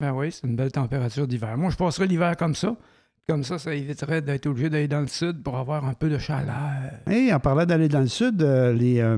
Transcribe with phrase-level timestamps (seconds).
[0.00, 1.56] Ben oui, c'est une belle température d'hiver.
[1.56, 2.76] Moi, je passerais l'hiver comme ça.
[3.28, 6.18] Comme ça, ça éviterait d'être obligé d'aller dans le sud pour avoir un peu de
[6.18, 6.90] chaleur.
[7.06, 9.16] Hey, en parlant d'aller dans le sud, euh, les, euh,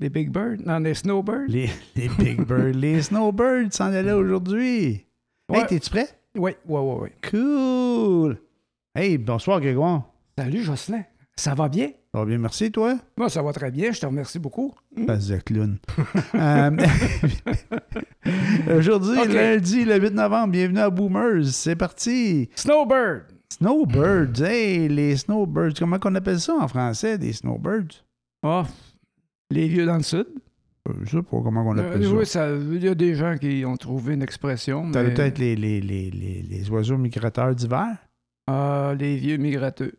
[0.00, 0.64] Les Big Birds?
[0.64, 1.44] Non, les Snowbirds?
[1.48, 5.04] les, les Big Birds, les Snowbirds s'en allaient aujourd'hui.
[5.52, 5.66] Hey, Ouais.
[5.66, 6.08] t'es-tu prêt?
[6.36, 7.08] Oui, oui, oui, oui.
[7.30, 8.38] Cool!
[8.94, 10.04] Hey, bonsoir Grégoire.
[10.38, 11.04] Salut, Jocelyn.
[11.36, 11.90] Ça va bien?
[12.14, 12.96] Ça va bien, merci, toi?
[13.16, 13.90] Moi, ça va très bien.
[13.90, 14.72] Je te remercie beaucoup.
[15.04, 15.78] Passe de clown.
[16.36, 16.70] Euh,
[18.78, 21.44] Aujourd'hui, lundi, le 8 novembre, bienvenue à Boomers.
[21.46, 22.48] C'est parti!
[22.54, 23.24] Snowbird!
[23.50, 25.74] Snowbirds, hey, les Snowbirds.
[25.76, 28.04] Comment qu'on appelle ça en français, des Snowbirds?
[28.44, 28.62] Ah,
[29.50, 30.26] les vieux dans le sud.
[30.88, 32.48] Euh, Je sais pas comment on appelle Euh, ça.
[32.54, 34.92] oui, il y a des gens qui ont trouvé une expression.
[34.92, 37.88] Ça mais- doit être les, les, les, les, les oiseaux migrateurs d'hiver?
[38.46, 39.94] Ah, les vieux migrateux.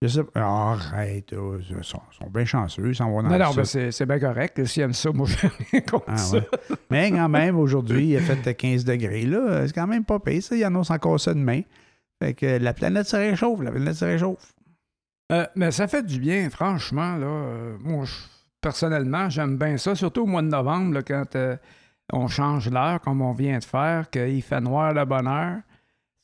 [0.00, 0.40] Je sais pas.
[0.40, 3.80] Arrête, oh, ils sont, sont bien chanceux, ils s'en vont dans Non, le non, sud.
[3.80, 4.64] ben c'est bien correct.
[4.64, 6.36] S'ils aiment ça, moi, je rien contre Ah, ça.
[6.36, 6.48] ouais.
[6.90, 9.24] Mais quand même, aujourd'hui, il a fait 15 degrés.
[9.26, 9.66] là.
[9.66, 10.54] C'est quand même pas pire, ça.
[10.54, 11.62] Il annonce encore ça demain.
[12.22, 14.52] Fait que la planète se réchauffe, la planète se réchauffe.
[15.32, 17.16] Euh, mais ça fait du bien, franchement.
[17.16, 18.14] Là, Euh, moi, je-
[18.60, 21.56] personnellement, j'aime bien ça, surtout au mois de novembre, là, quand euh,
[22.12, 25.58] on change l'heure, comme on vient de faire, qu'il fait noir la bonne heure.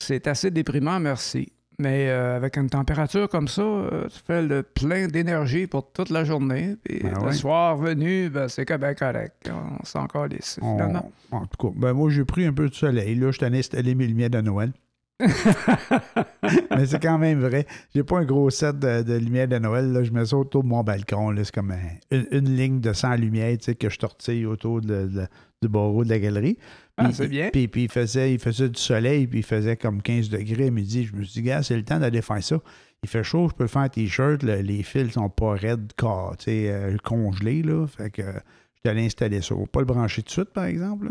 [0.00, 1.53] C'est assez déprimant, merci.
[1.80, 6.11] Mais euh, avec une température comme ça, euh, tu fais le plein d'énergie pour toute
[6.11, 6.77] la journée.
[6.84, 9.50] Puis Ben le soir venu, ben, c'est que ben correct.
[9.81, 11.11] On s'en encore les On- finalement.
[11.33, 13.16] en tout cas, ben moi, j'ai pris un peu de soleil.
[13.16, 14.72] Là, je t'en ai installé mes lumières de Noël.
[16.77, 17.67] Mais c'est quand même vrai.
[17.95, 19.93] J'ai pas un gros set de, de lumière de Noël.
[19.93, 20.03] Là.
[20.03, 21.34] Je mets ça autour de mon balcon.
[21.37, 21.77] C'est comme un-
[22.17, 25.27] une, une ligne de 100 lumières que je tortille autour de- de-
[25.62, 26.59] du barreau de la galerie.
[26.97, 27.51] Ah, Puis- c'est bien.
[27.53, 30.71] Puis, puis il, faisait, il faisait du soleil, puis il faisait comme 15 degrés à
[30.71, 31.05] midi.
[31.05, 32.59] Je me suis dit, gars, c'est le temps d'aller faire ça.
[33.03, 34.43] Il fait chaud, je peux faire un t-shirt.
[34.43, 37.62] le- les fils sont pas raides, car, tu sais, euh, congelés.
[37.62, 37.87] Là.
[37.87, 38.33] Fait que euh,
[38.75, 39.55] je suis allé installer ça.
[39.71, 41.09] Pas le brancher tout de suite, par exemple.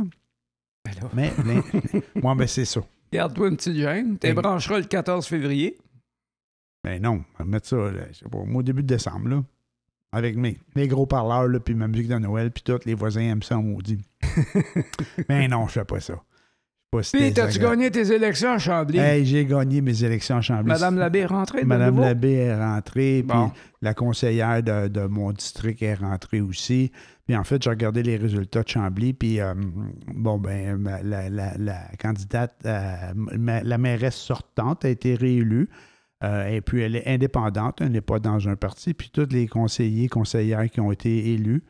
[0.86, 2.82] Ben là, Mais, mais moi, ben, c'est ça.
[3.14, 4.18] Garde-toi une petite gêne.
[4.18, 5.78] Tu brancheras le 14 février.
[6.84, 9.44] Ben non, on va mettre ça, là, je sais pas, au début de décembre, là.
[10.12, 13.22] Avec mes, mes gros parleurs, là, puis ma musique de Noël, puis tous les voisins
[13.22, 14.04] aiment ça, on maudit.
[15.30, 16.14] ben non, je fais pas ça.
[16.14, 16.24] Je suis pas si
[17.02, 18.98] Puis, t'as-tu gagné tes élections à Chambly?
[19.00, 20.68] Hey, j'ai gagné mes élections en Chambly.
[20.68, 22.00] Madame Labbé est rentrée Madame?
[22.00, 23.38] Labbé est rentrée, puis
[23.82, 26.92] la conseillère de, de mon district est rentrée aussi.
[27.26, 29.54] Puis en fait, j'ai regardé les résultats de Chambly, puis euh,
[30.14, 32.96] bon, ben, la, la- la candidate, euh,
[33.64, 35.70] la mairesse sortante a été réélue.
[36.24, 38.94] Euh, et puis elle est indépendante, elle n'est pas dans un parti.
[38.94, 41.64] Puis tous les conseillers, conseillères qui ont été élus,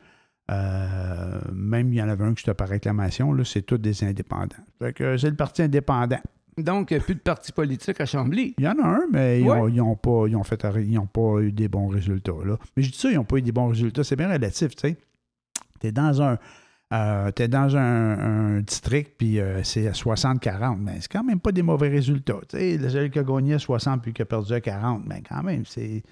[0.50, 4.04] euh, même il y en avait un qui était par réclamation, là, c'est tous des
[4.04, 4.56] indépendants.
[4.78, 6.20] Fait que c'est le parti indépendant.
[6.56, 8.54] Donc, il n'y a plus de parti politique à Chambly.
[8.58, 9.80] Il y en a un, mais ils Ouais.
[9.80, 12.32] ont, pas, ils ont fait, ils ont pas eu des bons résultats.
[12.44, 12.56] Là.
[12.76, 14.04] Mais je dis ça, ils n'ont pas eu des bons résultats.
[14.04, 14.96] C'est bien relatif, tu sais.
[15.80, 16.38] Tu es dans un.
[16.92, 21.40] euh, t'es dans un, un district, puis euh, c'est à 60-40, mais c'est quand même
[21.40, 22.38] pas des mauvais résultats.
[22.48, 25.02] Tu sais, le seul qui a gagné à 60 puis qui a perdu à 40,
[25.06, 26.04] mais quand même, c'est.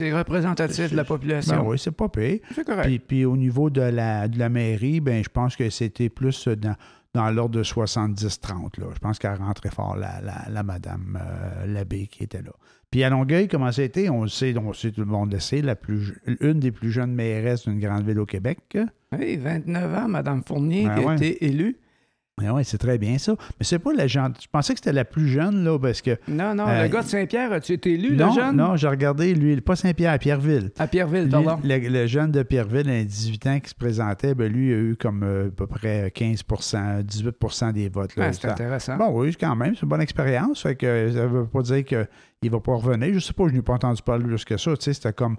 [0.00, 1.56] C'est- représentatif de la population.
[1.56, 2.40] Ben oui, c'est pas pire.
[2.54, 2.84] C'est correct.
[2.86, 6.48] Puis, puis au niveau de la, de la mairie, ben, je pense que c'était plus
[6.48, 6.74] dans,
[7.14, 8.80] dans l'ordre de 70-30.
[8.80, 8.86] là.
[8.94, 12.52] Je pense qu'elle rentrait fort, la, la, la madame euh, Labbé qui était là.
[12.90, 14.08] Puis à Longueuil, comment ça a été?
[14.08, 16.70] On le sait, on le sait, tout le monde le sait, la plus, une des
[16.70, 18.58] plus jeunes mairesses d'une grande ville au Québec.
[19.18, 21.76] Oui, 29 ans, Mme Fournier, Ben qui a été élue.
[22.40, 23.36] Oui, ouais, c'est très bien ça.
[23.60, 24.42] Mais c'est pas la gente.
[24.42, 26.18] Je pensais que c'était la plus jeune, là, parce que.
[26.26, 28.56] Non, non, Euh, le gars de Saint-Pierre, as-tu été élu, non, le jeune?
[28.56, 30.72] non, j'ai regardé, lui, pas Saint-Pierre, à Pierreville.
[30.80, 31.60] À Pierreville, Lui, pardon.
[31.62, 34.76] le, le jeune de Pierreville, à 18 ans, qui se présentait, ben lui, il a
[34.78, 38.16] eu comme euh, à peu près 15% 18% des votes.
[38.16, 38.26] Là.
[38.26, 38.96] Ah, c'est intéressant.
[38.96, 40.62] Bon, oui, quand même, c'est une bonne expérience.
[40.62, 42.08] Fait que ça veut pas dire qu'il
[42.42, 43.14] ne va pas revenir.
[43.14, 44.72] Je sais pas, je n'ai pas entendu parler plus que ça.
[44.76, 45.36] Tu sais, c'était comme.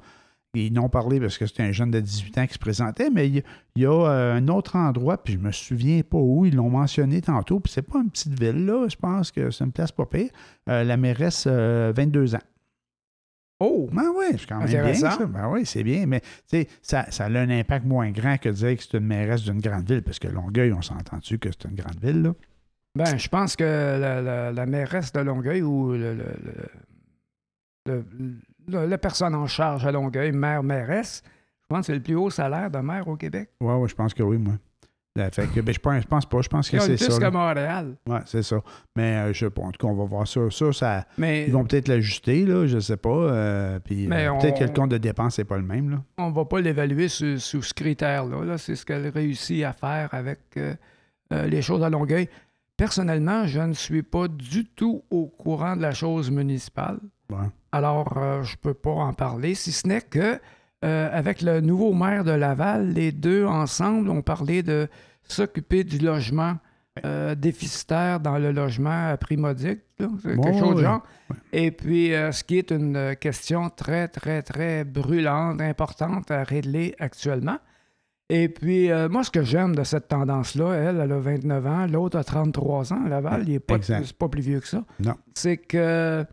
[0.55, 3.27] Ils n'ont parlé parce que c'était un jeune de 18 ans qui se présentait, mais
[3.29, 3.43] il y,
[3.75, 6.69] il y a euh, un autre endroit, puis je me souviens pas où, ils l'ont
[6.69, 8.87] mentionné tantôt, puis c'est pas une petite ville, là.
[8.89, 10.29] Je pense que c'est une place pas pire.
[10.69, 12.39] Euh, la mairesse, euh, 22 ans.
[13.61, 13.89] Oh!
[13.93, 15.25] Ben oui, c'est quand même bien ça.
[15.27, 16.21] Ben oui, c'est bien, mais
[16.81, 19.61] ça, ça a un impact moins grand que de dire que c'est une mairesse d'une
[19.61, 22.33] grande ville, parce que Longueuil, on s'entend-tu que c'est une grande ville, là?
[22.97, 26.25] Ben, je pense que la, la- la mairesse de Longueuil ou le, le-
[27.87, 28.35] le- le-
[28.67, 32.29] la personne en charge à Longueuil, maire, mairesse, je pense que c'est le plus haut
[32.29, 33.49] salaire de maire au Québec.
[33.59, 34.53] Ouais, je pense que oui, moi.
[35.17, 37.17] Là, fait que, ben, je, pense, je pense pas, je pense que c'est plus ça.
[37.17, 37.31] que là.
[37.31, 37.95] Montréal.
[38.05, 38.57] Ouais, c'est ça.
[38.97, 40.41] Mais euh, je sais pas, en tout cas, on va voir ça.
[40.51, 43.09] Ça, ça Mais ils vont peut-être l'ajuster, là, je sais pas.
[43.09, 46.03] euh, puis euh, peut-être que le compte de dépenses n'est pas le même, là.
[46.17, 48.43] on va pas l'évaluer sous, sous ce critère-là.
[48.43, 48.57] Là.
[48.57, 50.75] C'est ce qu'elle réussit à faire avec euh,
[51.31, 52.27] les choses à Longueuil.
[52.75, 56.99] Personnellement, je ne suis pas du tout au courant de la chose municipale.
[57.29, 57.47] Ouais.
[57.75, 60.39] Alors, euh, je peux pas en parler, si ce n'est que
[60.85, 64.87] euh, avec le nouveau maire de Laval, les deux ensemble ont parlé de
[65.27, 66.55] s'occuper du logement
[67.03, 71.03] euh, déficitaire dans le logement à prix modique, là, quelque chose de genre.
[71.51, 76.95] Et puis, euh, ce qui est une question très, très, très brûlante, importante à régler
[76.97, 77.57] actuellement.
[78.29, 81.87] Et puis, euh, moi, ce que j'aime de cette tendance-là, elle, elle a 29 ans,
[81.87, 83.79] l'autre a 33 ans, Laval, il n'est pas,
[84.17, 84.85] pas plus vieux que ça.
[85.01, 85.15] Non.
[85.33, 86.25] C'est que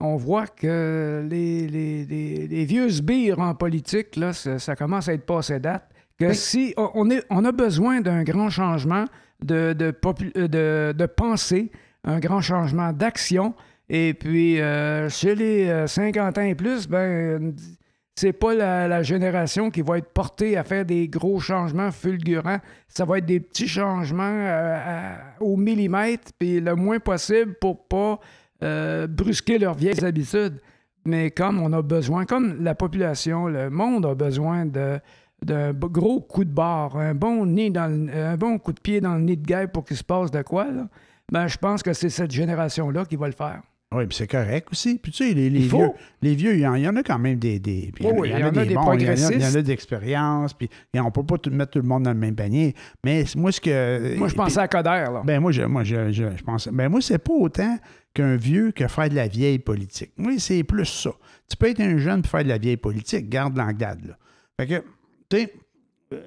[0.00, 5.08] on voit que les, les- les- les vieux sbires en politique, là, ça, ça commence
[5.08, 5.88] à être passé date.
[6.18, 9.04] Que si on, on est, on a besoin d'un grand changement
[9.44, 11.70] de, de, popu- euh, de, de pensée,
[12.04, 13.54] un grand changement d'action.
[13.88, 17.54] Et puis, euh, chez les euh, 50 ans et plus, ben,
[18.14, 22.58] c'est pas la, la génération qui va être portée à faire des gros changements fulgurants.
[22.88, 27.86] Ça va être des petits changements euh, à- au millimètre, puis le moins possible pour
[27.88, 28.20] pas
[28.62, 30.60] euh, brusquer leurs vieilles habitudes.
[31.06, 36.44] Mais comme on a besoin, comme la population, le monde a besoin d'un gros coup
[36.44, 39.72] de barre, un bon dans un bon coup de pied dans le nid de guêpe
[39.72, 40.88] pour qu'il se passe de quoi, là,
[41.32, 43.62] ben, je pense que c'est cette génération-là qui va le faire.
[43.92, 44.98] Oui, puis c'est correct aussi.
[44.98, 45.88] Puis tu sais, les, Il vieux,
[46.22, 47.58] les vieux, il y, en, il y en a quand même des.
[47.58, 50.54] des puis Oui, il y en a des, bons, il y en a- il d'expérience,
[50.54, 52.74] puis et on peut pas tout, mettre tout le monde dans le même panier.
[53.04, 54.16] Mais moi, ce que.
[54.16, 55.22] Moi, je pensais à Coder, là.
[55.24, 56.24] Ben moi, je, moi, je, je.
[56.70, 57.78] Ben moi, c'est pas autant
[58.14, 60.12] qu'un vieux que faire de la vieille politique.
[60.16, 61.10] Moi, c'est plus ça.
[61.48, 64.16] Tu peux être un jeune pour faire de la vieille politique, garde l'anglade, là.
[64.60, 64.84] Fait que,
[65.28, 65.52] tu sais,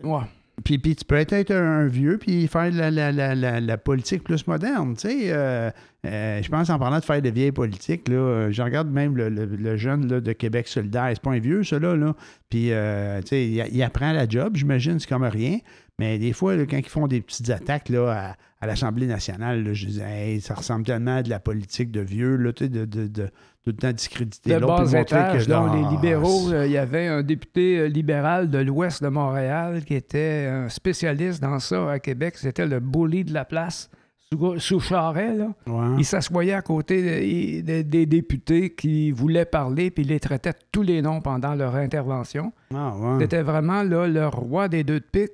[0.03, 0.19] Ouais.
[0.63, 4.45] Puis, puis tu peux être un, vieux puis faire la, la, la, la, politique plus
[4.45, 4.95] moderne.
[4.95, 5.71] Tu sais, euh,
[6.05, 9.29] euh, je pense en parlant de faire de vieille politique, là, je regarde même le,
[9.29, 11.09] le- jeune là, de Québec solidaire.
[11.09, 11.95] C'est pas un vieux, ça, là.
[11.95, 12.15] là.
[12.49, 15.57] Puis, euh, tu sais, il apprend la job, j'imagine, c'est comme rien.
[15.99, 19.63] Mais des fois, là, quand ils font des petites attaques là, à, à l'Assemblée nationale,
[19.63, 22.63] là, je dis, Hey, ça ressemble tellement à de la politique de vieux, là, tu
[22.65, 25.95] sais, de, de, de, tout le temps discréditer l'autre, bas étage, que, là, ah, les
[25.95, 30.67] libéraux, il y avait un député euh, libéral de l'ouest de Montréal qui était un
[30.67, 32.35] spécialiste dans ça à Québec.
[32.37, 33.89] C'était le bully de la place,
[34.31, 35.53] sous, sous Charest, là.
[35.67, 35.95] Ouais.
[35.99, 40.53] Il s'assoyait à côté de- de- des députés qui voulaient parler, puis il les traitait
[40.71, 42.51] tous les noms pendant leur intervention.
[42.73, 43.19] Ah, ouais.
[43.21, 45.31] C'était vraiment là, le roi des deux de pique.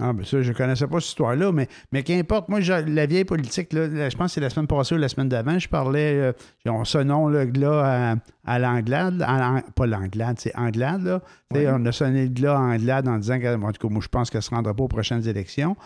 [0.00, 3.72] Ah, ben ça, je connaissais pas cette histoire-là, mais, mais qu'importe, moi, la vieille politique,
[3.72, 6.14] là, là, je pense que c'est la semaine passée ou la semaine d'avant, je parlais,
[6.14, 6.32] euh,
[6.66, 8.12] on- ce nom-là, là,
[8.46, 9.18] à, à l'Anglade,
[9.74, 11.20] pas l'Anglade, c'est Anglade, là.
[11.74, 14.08] On a sonné le glas à Anglade en disant que, en tout cas, moi, je
[14.08, 15.76] pense qu'elle ne se rendra pas aux prochaines élections.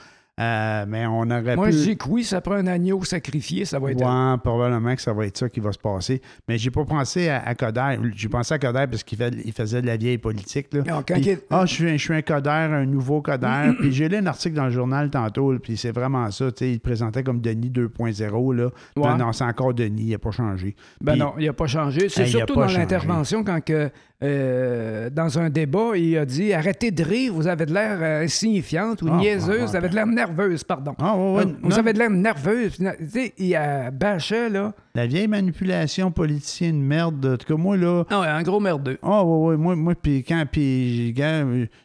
[0.43, 1.73] Euh, mais on aurait Moi, pu...
[1.73, 4.39] je dis que oui, ça prend un agneau sacrifié, ça va être...
[4.43, 6.21] Probablement que ça va être ça qui va se passer.
[6.49, 7.99] Mais j'ai pas pensé à, à Coder.
[8.15, 10.69] J'ai pensé à Coder parce qu'il fait- il faisait de la vieille politique.
[10.73, 10.83] Là.
[10.89, 13.23] Ah, quand Puis, il est- ah, je suis, un- je suis un Coder, un nouveau
[13.23, 13.73] Coder.
[13.79, 16.47] puis j'ai lu un article dans le journal tantôt, puis c'est vraiment ça.
[16.61, 18.53] Il le présentait comme Denis 2.0.
[18.55, 18.65] Là.
[18.65, 18.71] Ouais.
[18.97, 20.75] Non, non, c'est encore Denis, il n'a pas changé.
[21.01, 22.09] Ben Puis- non, il n'a pas changé.
[22.09, 23.91] C'est Hey, surtout dans l'intervention quand que,
[24.23, 28.23] euh, dans un débat, il a dit arrêtez de rire, vous avez de l'air euh,
[28.25, 30.95] insignifiante ou Ah, niaiseuse, vous avez de l'air nerveuse, pardon.
[30.99, 32.77] Ah, vous Non, avez de l'air nerveuse.
[32.77, 34.73] Tu sais, il a bâché, là.
[34.95, 37.25] La vieille manipulation politicienne merde.
[37.27, 38.05] En tout cas, moi, là.
[38.11, 38.99] Non, un gros merdeux.
[39.03, 41.45] Ah, ouais, ouais, moi, moi puis quand, puis, gars,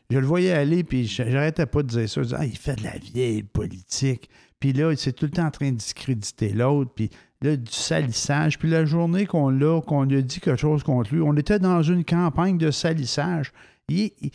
[0.09, 2.21] je le voyais aller, puis je- j'arrêtais pas de dire ça.
[2.21, 4.29] Je disais, ah, il fait de la vieille politique.
[4.59, 7.09] Puis là, c'est tout le temps en train de discréditer l'autre, puis
[7.41, 8.57] là, du salissage.
[8.59, 11.59] Puis la journée qu'on l'a, qu'on lui a dit quelque chose contre lui, on était
[11.59, 13.51] dans une campagne de salissage.
[13.89, 14.31] Il, il,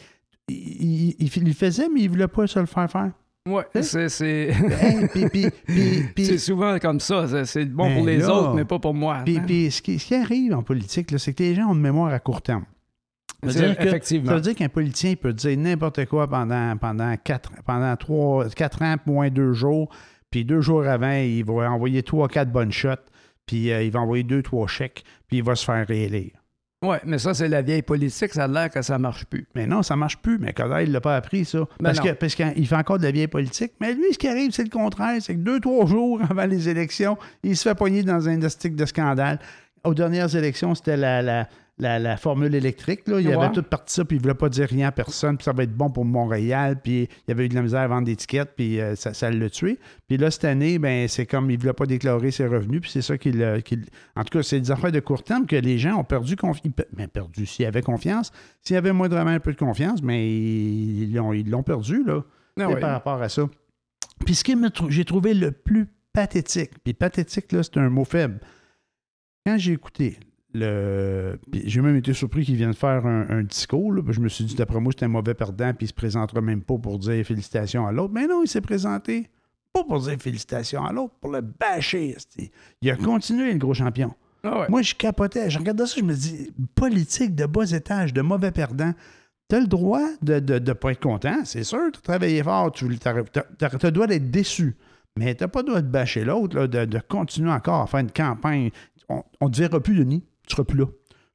[0.49, 3.10] il- il- il le faisait, mais il voulait pas se le faire faire.
[3.49, 4.50] Ouais, c'est, c'est...
[4.81, 5.08] Hey,
[6.14, 7.44] puis- c'est souvent comme ça.
[7.44, 8.32] C'est, bon Ben pour les là.
[8.32, 9.22] autres, mais pas pour moi.
[9.25, 9.43] puis- hein.
[9.44, 12.12] puis ce, qui, ce qui arrive en politique, c'est que les gens ont une mémoire
[12.12, 12.65] à court terme.
[13.43, 14.29] Ça veut dire que- effectivement.
[14.29, 18.81] Ça veut dire qu'un politicien peut dire n'importe quoi pendant, pendant, quatre, pendant trois, quatre
[18.82, 19.88] ans, moins deux jours,
[20.32, 23.05] puis deux jours avant, il va envoyer trois, quatre bonnes shots,
[23.46, 26.32] puis euh, il va envoyer deux, trois chèques, puis il va se faire réélire.
[26.82, 28.32] Ouais, mais ça, c'est la vieille politique.
[28.32, 29.46] Ça a l'air que ça marche plus.
[29.55, 30.39] Mais non, ça marche plus.
[30.39, 31.60] Mais Coder, il l'a pas appris, ça.
[31.60, 33.74] Ben Parce que parce qu'il fait encore de la vieille politique.
[33.81, 35.22] Mais lui, ce qui arrive, c'est le contraire.
[35.22, 38.74] C'est que deux, trois jours avant les élections, il se fait pogner dans un stick
[38.74, 39.39] de scandale.
[39.84, 41.48] Aux dernières élections, c'était la, la,
[41.82, 43.06] la, la formule électrique.
[43.06, 43.20] Là.
[43.20, 43.34] Il Ouais.
[43.34, 45.53] avait tout parti ça, puis il ne voulait pas dire rien à personne, puis ça
[45.53, 48.06] va être bon pour Montréal, puis il y avait eu de la misère à vendre
[48.06, 49.79] des tickets, puis euh, ça, ça l'a tué.
[50.08, 52.91] Puis là, cette année, ben, c'est comme il ne voulait pas déclarer ses revenus, puis
[52.91, 53.43] c'est ça qu'il.
[54.17, 56.72] En tout cas, c'est des affaires de court terme que les gens ont perdu confiance.
[56.96, 58.32] Mais perdu, s'il y avait confiance.
[58.62, 62.22] S'il y avait moindrement un peu de confiance, mais ils l'ont, ils l'ont perdu, là,
[62.60, 62.81] Ah ouais.
[62.81, 63.48] par rapport à ça.
[64.24, 68.05] Puis ce que trou- j'ai trouvé le plus pathétique, puis pathétique, là, c'est un mot
[68.05, 68.39] faible.
[69.44, 70.19] Quand j'ai écouté
[70.55, 71.39] le.
[71.65, 73.93] J'ai même été surpris qu'il vienne faire un, un discours.
[73.93, 75.94] là, puis je me suis dit, d'après moi, c'était un mauvais perdant, puis il se
[75.94, 78.13] présentera même pas pour dire félicitations à l'autre.
[78.13, 79.29] Mais non, il s'est présenté
[79.73, 82.17] pas pour dire félicitations à l'autre, pour le bâcher.
[82.82, 84.15] Il a continué, le gros champion.
[84.44, 84.67] Ah ouais.
[84.69, 85.49] Moi, je capotais.
[85.49, 88.93] Je regardais ça, je me dis, politique de bas étage, de mauvais perdant.
[89.49, 91.91] Tu as le droit de ne pas être content, c'est sûr.
[91.93, 94.77] Tu as travaillé fort, tu as le droit d'être déçu.
[95.17, 98.01] Mais tu n'as pas le droit de bâcher l'autre, de, de continuer encore à faire
[98.01, 98.71] une campagne.
[99.09, 100.25] On ne verra plus, Denis.
[100.46, 100.87] Tu seras plus là.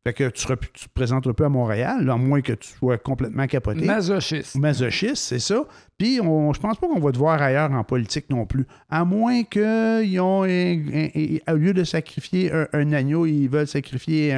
[0.06, 2.98] Fait que tu ne te présenteras plus à Montréal, là, à moins que tu sois
[2.98, 3.84] complètement capoté.
[3.84, 4.56] Masochiste.
[4.56, 5.66] Masochiste, c'est ça.
[5.98, 8.66] Puis on, je pense pas qu'on va te voir ailleurs en politique non plus.
[8.90, 11.10] À moins qu'ils ont, un- un-
[11.48, 14.30] un- au lieu de sacrifier un, agneau, ils veulent sacrifier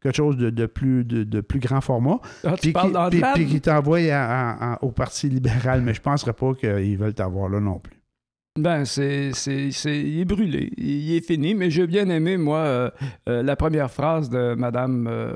[0.00, 2.20] quelque chose de, de plus, de, de plus grand format.
[2.44, 2.72] Ah, tu
[3.34, 5.80] Puis qu'ils t'envoient au Parti libéral.
[5.82, 7.95] Mais je ne penserais pas qu'ils veulent t'avoir là non plus.
[8.56, 10.72] Ben, c'est, c'est, c'est- il est brûlé.
[10.78, 12.90] Il, est fini, mais j'ai bien aimé, moi, euh,
[13.28, 15.32] euh, la première phrase de Madame euh,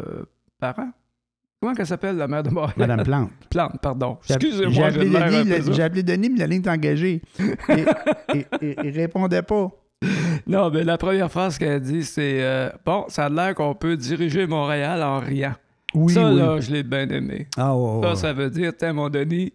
[0.58, 0.90] Parent.
[1.60, 2.74] Comment qu'elle s'appelle, la mère de Montréal?
[2.78, 3.30] Madame Plante.
[3.50, 4.16] Plante, pardon.
[4.28, 7.20] Excusez-moi, J'ai appelé, Denis, le- j'ai appelé Denis, mais la ligne est engagée.
[8.34, 9.70] Et, il répondait pas.
[10.46, 14.46] Non, mais la première phrase qu'elle dit, c'est Bon, ça a l'air qu'on peut diriger
[14.46, 15.52] Montréal en riant.
[15.92, 16.38] Oui, ça, oui.
[16.38, 17.46] là, je l'ai bien aimé.
[17.58, 18.16] Ah, ouais, Ça, ouais.
[18.16, 19.52] ça veut dire, tiens, mon Denis,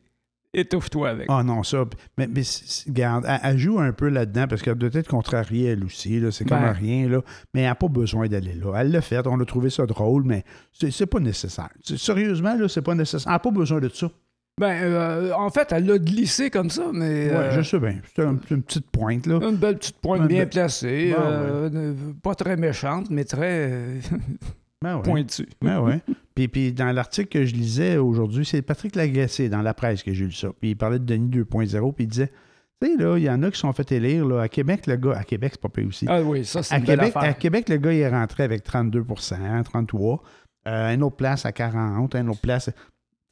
[0.59, 1.25] étouffe-toi avec.
[1.29, 1.83] Ah non, ça.
[2.17, 2.41] Mais, mais
[2.87, 6.19] regarde, elle, elle joue un peu là-dedans parce qu'elle doit être contrariée elle aussi.
[6.19, 6.71] là, C'est comme Ben.
[6.71, 7.07] rien.
[7.09, 7.21] Là,
[7.53, 8.73] mais elle n'a pas besoin d'aller là.
[8.77, 9.25] Elle l'a fait.
[9.27, 11.69] On a trouvé ça drôle, mais c'est pas nécessaire.
[11.83, 13.27] Sérieusement, là, c'est pas nécessaire.
[13.27, 14.09] Elle n'a pas besoin de ça.
[14.57, 17.27] Ben, euh, en fait, elle l'a glissé comme ça, mais.
[17.29, 17.95] Ouais, euh, je sais bien.
[18.15, 19.25] C'est une petite pointe.
[19.27, 19.39] là.
[19.49, 21.93] Une belle petite pointe bien placée, euh,
[22.23, 23.99] pas très méchante, mais très
[24.85, 25.01] Ben ouais.
[25.01, 25.49] pointue.
[25.63, 25.99] Ben ouais.
[26.35, 30.13] Puis, puis dans l'article que je lisais aujourd'hui, c'est Patrick Lagacé dans la presse que
[30.13, 30.49] j'ai lu ça.
[30.59, 32.31] Puis il parlait de Denis 2.0, puis il disait
[32.79, 34.27] Tu sais, là, il y en a qui sont fait élire.
[34.27, 36.05] Là, à Québec, le gars, à Québec, c'est pas payé aussi.
[36.07, 37.33] Ah oui, ça, c'est à, une belle à.
[37.33, 40.23] Québec, le gars, il est rentré avec 32% 33
[40.67, 42.69] euh, Une autre place à 40 une autre place.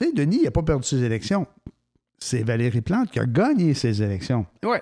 [0.02, 1.46] Tu sais, Denis, il n'a pas perdu ses élections.
[2.18, 4.48] C'est Valérie Plante qui a gagné ses élections.
[4.64, 4.82] Ouais,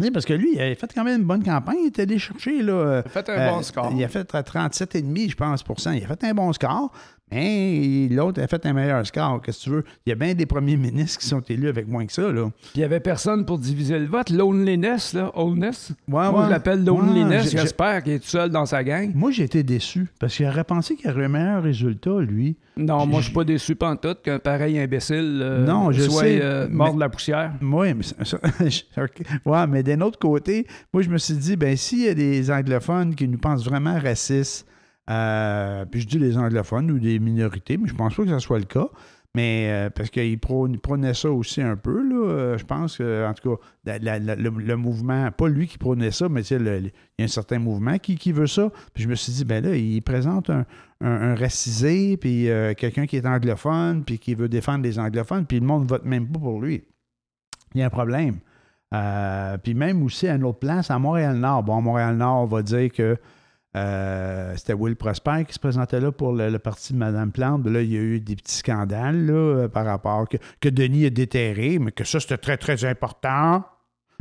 [0.00, 1.76] Sais, parce que lui, il a fait quand même une bonne campagne.
[1.82, 2.72] Il est allé chercher, là.
[2.72, 3.92] euh, faites un euh, bon score.
[3.94, 5.92] Il a fait à 37,5, je pense, pour cent.
[5.92, 6.90] Il a fait un bon score,
[7.34, 9.40] mais l'autre a fait un meilleur score.
[9.42, 9.84] Qu'est-ce que tu veux?
[10.06, 12.50] Il y a bien des premiers ministres qui sont élus avec moins que ça, là.
[12.60, 14.30] Puis il n'y avait personne pour diviser le vote.
[14.30, 15.90] Loneliness, là, Oldness.
[15.90, 16.44] Ouais, Moi, ouais.
[16.46, 17.50] je l'appelle Loneliness.
[17.50, 19.10] J'espère qu'il est tout seul dans sa gang.
[19.14, 22.56] Moi, j'ai été déçu parce qu'il aurait pensé qu'il y aurait un meilleur résultat, lui.
[22.76, 26.40] Non, moi, je suis pas déçu pantoute qu'un pareil imbécile euh, Non, je soit sais,
[26.42, 27.52] euh, mort mais- de la poussière.
[27.62, 28.38] Oui, mais ça-
[29.46, 32.50] ouais, mais d'un autre côté, moi, je me suis dit, ben s'il y a des
[32.50, 34.66] anglophones qui nous pensent vraiment racistes,
[35.10, 38.38] euh, puis je dis les anglophones ou des minorités, mais je pense pas que ce
[38.38, 38.88] soit le cas.
[39.36, 42.28] Mais euh, parce qu'ils prônaient ça aussi un peu, là.
[42.28, 46.42] euh, je pense que, en tout cas, le, mouvement, pas lui qui prônait ça, mais
[46.42, 48.70] il y a un certain mouvement qui, veut ça.
[48.94, 50.64] Puis je me suis dit, ben là, il présente un,
[51.00, 55.58] un- racisé, puis euh, quelqu'un qui est anglophone, puis qui veut défendre les anglophones, puis
[55.58, 56.84] le monde vote même pas pour lui.
[57.74, 58.38] Il y a un problème.
[58.94, 61.64] Euh, puis même aussi à une autre place, à Montréal-Nord.
[61.64, 63.18] Bon, Montréal-Nord, on va dire que
[63.76, 67.66] euh, c'était Will Prosper qui se présentait là pour le, le parti de Mme Plante.
[67.66, 71.06] Là, il y a eu des petits scandales là, euh, par rapport que, que Denis
[71.06, 73.64] a déterré, mais que ça, c'était très, très important.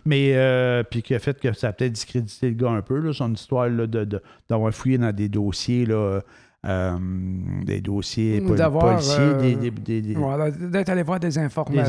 [0.06, 2.98] Mais, euh, puis qui a fait que ça a peut-être discrédité le gars un peu,
[3.00, 6.20] là, son histoire là, de, de- d'avoir fouillé dans des dossiers, là,
[6.66, 6.98] euh,
[7.64, 8.38] des dossiers
[8.90, 11.84] policiers, euh, des- des- des- des- Voilà, D'être allé voir des informations,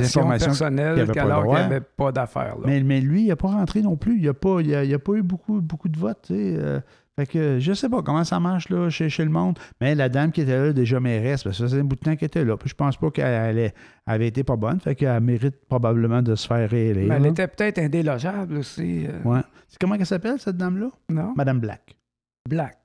[0.47, 2.56] personnelles pas alors qu'il n'y avait pas d'affaires.
[2.56, 2.66] là.
[2.66, 4.18] Mais, mais lui, il n'a pas rentré non plus.
[4.18, 6.30] Il n'a pas, il a, a pas eu beaucoup, beaucoup de votes.
[7.18, 9.59] Fait que je sais pas comment ça marche là, chez, chez le monde.
[9.80, 12.00] Mais la dame qui était là, déjà mairesse, parce que ça faisait un bout de
[12.00, 12.56] temps qu'elle était là.
[12.56, 13.73] Puis je pense pas qu'elle
[14.06, 14.80] avait été pas bonne.
[14.80, 17.06] Fait qu'elle mérite probablement de se faire réélire.
[17.09, 17.28] Mais elle là.
[17.28, 19.06] était peut-être indélogeable aussi.
[19.06, 19.40] euh, Ouais.
[19.68, 20.88] C'est comment elle s'appelle, cette dame-là?
[21.09, 21.35] Non?
[21.37, 21.94] Madame Black,
[22.49, 22.78] Black.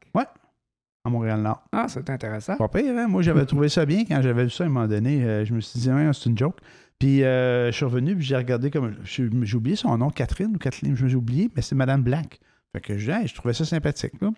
[1.06, 1.64] à Montréal-Nord.
[1.72, 2.58] Ah, c'est intéressant.
[2.58, 3.08] Pas pire, hein?
[3.08, 5.24] Moi, j'avais trouvé ça bien quand j'avais vu ça à un moment donné.
[5.24, 6.58] euh, je me suis dit, Ouais, c'est une joke.
[7.00, 8.94] Puis euh, je suis revenu, puis j'ai regardé comme.
[9.06, 12.04] J'ai j'ai oublié son nom, Catherine ou Kathleen, je me suis oublié, mais c'est Madame
[12.04, 12.42] Black.
[12.74, 14.30] Fait que je, Hey, je trouvais ça sympathique, là.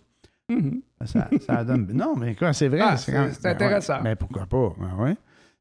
[0.49, 0.81] Mhm.
[1.05, 1.87] Ça, ça donne.
[1.93, 2.81] Non, mais quoi, c'est vrai.
[2.81, 3.47] Ah, c'est ben ouais.
[3.47, 4.01] intéressant.
[4.03, 4.73] Mais pourquoi pas?
[4.79, 5.15] Ben ouais.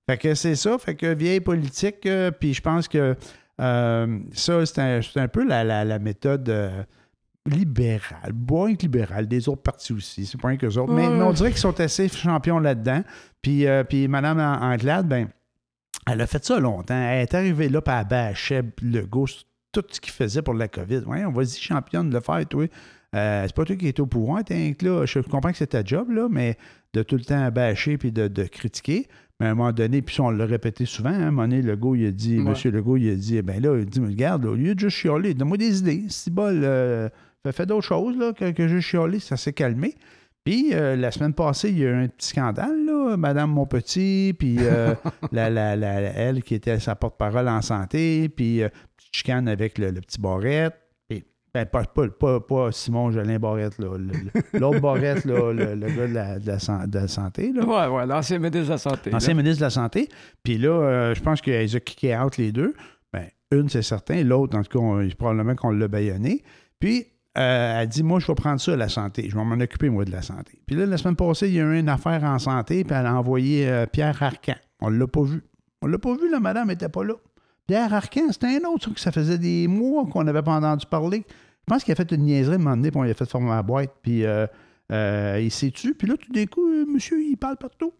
[0.08, 0.76] Fait que c'est ça.
[0.78, 3.14] Fait que vieille politique, euh, puis je pense que
[3.60, 6.82] euh, ça, c'est un, c'est un peu la, la- la méthode euh,
[7.46, 10.26] libérale, que libérale, des autres partis aussi.
[10.26, 10.48] C'est pas
[10.78, 10.92] autres.
[10.92, 13.02] Mais, on dirait qu'ils sont assez champions là-dedans.
[13.42, 15.28] Puis, puis Mme Anglade, ben,
[16.10, 16.94] elle a fait ça longtemps.
[16.94, 20.68] Elle est arrivée là, puis elle bâchait le gauche tout ce qu'il faisait pour la
[20.68, 21.02] COVID.
[21.06, 22.66] Ouais, on vas-y, championne de le faire, toi.
[23.16, 25.04] Euh, c'est pas toi qui es au pouvoir, t'es là.
[25.04, 26.56] Je comprends que c'est ta job, là, mais
[26.94, 29.06] de tout le temps bâcher puis de, de critiquer.
[29.40, 31.62] Mais à un moment donné, puis on l'a répété souvent, hein, à un moment donné,
[31.62, 32.50] Legault, il a dit, Ouais.
[32.50, 34.80] Monsieur Legault, il a dit, ben là, il dit, mais regarde, là, au lieu de
[34.80, 36.04] juste chialer, donne-moi des idées.
[36.08, 37.08] Si bol, euh,
[37.42, 39.94] fais, fais d'autres choses là, que, que juste chialer, ça s'est calmé.
[40.44, 44.34] Puis euh, la semaine passée, il y a eu un petit scandale, là, Madame Monpetit,
[44.38, 44.94] puis euh,
[45.32, 48.68] la, la, la- elle qui était sa porte-parole en santé, puis euh,
[49.10, 50.74] petite chicane avec le, le petit Barrette.
[51.08, 56.06] Puis, ben, pas, pas, pas, pas Simon Jolin Barrette, l'autre Barrette, là, le, le gars
[56.06, 57.52] de la, de la san- de la santé.
[57.52, 57.64] Là.
[57.64, 59.10] Ouais, ouais, l'ancien ministre de la Santé.
[59.10, 59.16] là.
[59.16, 60.08] Ancien ministre de la Santé.
[60.42, 62.74] Puis là, euh, je pense qu'ils ont kické out les deux.
[63.12, 64.22] Ben, Une, c'est certain.
[64.22, 66.42] L'autre, en tout cas, on- probablement qu'on l'a baïonné.
[66.78, 67.06] Puis,
[67.38, 69.28] euh, elle dit Moi, je vais prendre ça, la santé.
[69.28, 70.60] Je vais m'en occuper, moi, de la santé.
[70.66, 73.06] Puis là, la semaine passée, il y a eu une affaire en santé, puis elle
[73.06, 74.54] a envoyé euh, Pierre Arcan.
[74.80, 75.42] On l'a pas vu.
[75.82, 77.14] On l'a pas vu, la madame n'était pas là.
[77.66, 81.24] Pierre Arcan, c'était un autre, que ça faisait des mois qu'on n'avait pas entendu parler.
[81.28, 83.14] Je pense qu'il a fait une niaiserie à un moment donné, puis on lui a
[83.14, 84.46] fait former la boîte, puis euh,
[84.90, 85.94] euh, il s'est tu.
[85.94, 87.92] Puis là, tout d'un coup, euh, monsieur, il parle partout.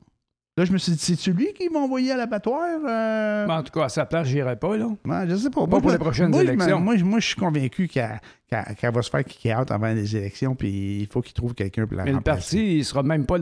[0.56, 2.66] Là, je me suis dit, c'est-tu lui qui m'a envoyé à l'abattoir?
[2.84, 4.88] Euh, Mais en tout cas, à sa place, j'irai pas, là.
[5.06, 5.60] Ouais, je sais pas.
[5.60, 6.80] Pas Moi, pour les prochaines moi, élections.
[6.80, 8.18] Moi, je- moi, je suis convaincu qu'elle
[8.50, 11.96] va se faire kick out avant les élections, puis il faut qu'il trouve quelqu'un pour
[11.96, 12.56] la Mais le remplacer.
[12.56, 13.38] parti, il sera même pas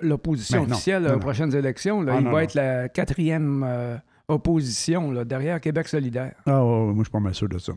[0.00, 2.00] l'opposition Ben officielle aux prochaines élections.
[2.00, 2.14] là.
[2.16, 2.44] Ah, il non, va non.
[2.44, 6.34] être la quatrième opposition là, derrière Québec solidaire.
[6.46, 7.72] Ah, ouais, ouais, moi, je suis pas mal sûr de ça.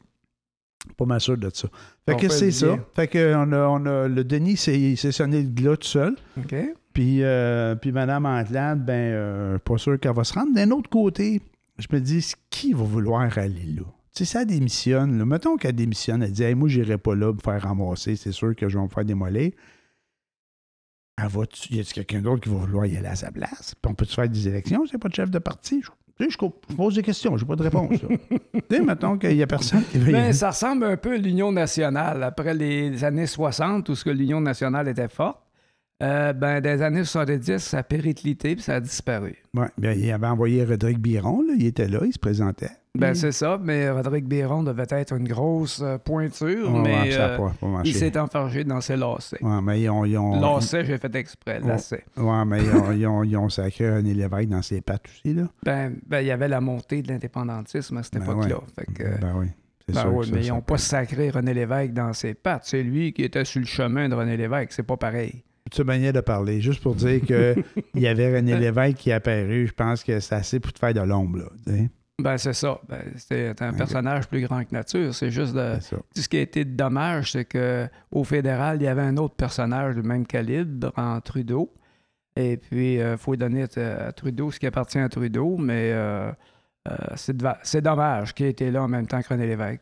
[0.97, 1.67] Pas mal sûr de ça.
[2.07, 2.77] Fait On que c'est ça.
[2.95, 5.87] Fait que on a, on a- le Denis s'est il s'est sonné le glas tout
[5.87, 6.15] seul.
[6.37, 6.55] OK?
[6.93, 10.53] Puis, euh, puis Mme Antelade, ben, euh, pas sûr qu'elle va se rendre.
[10.53, 11.41] D'un autre côté,
[11.77, 13.83] je me dis, qui va vouloir aller là?
[14.15, 15.17] Tu sais, ça démissionne.
[15.19, 15.25] Là.
[15.25, 18.55] Mettons qu'elle démissionne, elle dit, hey, moi, j'irai pas là me faire ramasser, c'est sûr
[18.55, 19.51] que je vais me faire démolir.
[21.21, 23.75] Elle va y a quelqu'un d'autre qui va vouloir y aller à sa place?
[23.81, 24.85] Puis on peut-tu faire des élections?
[24.89, 25.81] C'est pas de chef de parti?
[25.83, 25.89] Je,
[26.27, 27.99] je, pose des questions, j'ai pas de réponse.
[27.99, 30.33] tu sais, mettons qu'il y a personne qui veut aller.
[30.33, 32.23] ça ressemble un peu à l'Union nationale.
[32.23, 35.39] Après les années 60, où ce que l'Union nationale était forte,
[36.01, 39.35] euh, ben, des années 70, ça a périclité puis ça a disparu.
[39.53, 42.69] Ouais, bien, il avait envoyé Rodrigue Biron, là, il était là, il se présentait.
[42.95, 47.01] Ben, Puis- c'est ça, mais Rodrigue Biron devait être une grosse euh, pointure, Ouais, mais
[47.01, 47.89] ouais, ça a euh, pas- pas marché.
[47.91, 49.37] il s'est enfargé dans ses lacets.
[49.43, 50.05] Ouais, mais ils ont.
[50.05, 52.03] Ils ont Lacets, j'ai fait exprès, lacets.
[52.17, 55.35] ouais, mais ils ont, ils ont, ils ont sacré René Lévesque dans ses pattes aussi,
[55.35, 55.43] là.
[55.63, 58.57] Ben, ben, il y avait la montée de l'indépendantisme à cette Ben époque-là.
[58.97, 59.47] Ben oui.
[59.93, 62.63] Ben oui, mais ils n'ont pas sacré René Lévesque dans ses pattes.
[62.65, 64.71] C'est lui qui était sur le chemin de René Lévesque.
[64.71, 65.43] C'est pas pareil.
[65.71, 67.63] Tu manière de parler, juste pour dire qu'il
[68.01, 70.93] y avait René Lévesque qui est apparu, je pense que c'est assez pour te faire
[70.93, 71.73] de l'ombre, là.
[72.19, 72.81] Ben, c'est ça.
[72.87, 75.15] Ben, c'est un personnage plus grand que nature.
[75.15, 75.77] C'est juste de.
[76.15, 80.01] Ce qui a été dommage, c'est qu'au fédéral, il y avait un autre personnage du
[80.01, 81.73] même calibre en Trudeau.
[82.35, 86.31] Et puis, il faut donner à Trudeau ce qui appartient à Trudeau, mais euh,
[86.87, 86.95] euh,
[87.63, 89.81] c'est dommage qu'il ait été là en même temps que René Lévesque.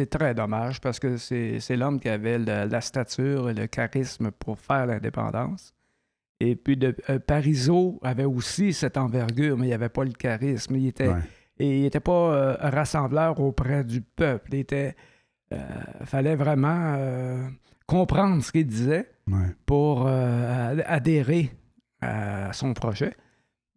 [0.00, 4.30] C'est très dommage parce que c'est l'homme qui avait le- la stature et le charisme
[4.30, 5.74] pour faire l'indépendance.
[6.40, 10.74] Et puis, de, euh, Parizeau avait aussi cette envergure, mais il n'avait pas le charisme.
[10.76, 11.20] Il était, Ouais.
[11.58, 14.54] et il n'était pas euh, rassembleur auprès du peuple.
[14.54, 14.96] Il était.
[15.52, 15.58] euh,
[16.04, 16.96] fallait vraiment
[17.84, 19.54] comprendre ce qu'il disait Ouais.
[19.66, 21.50] pour ad- adhérer
[22.00, 23.12] à son projet.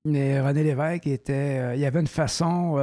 [0.05, 1.75] Mais René Lévesque était.
[1.75, 2.77] il y avait une façon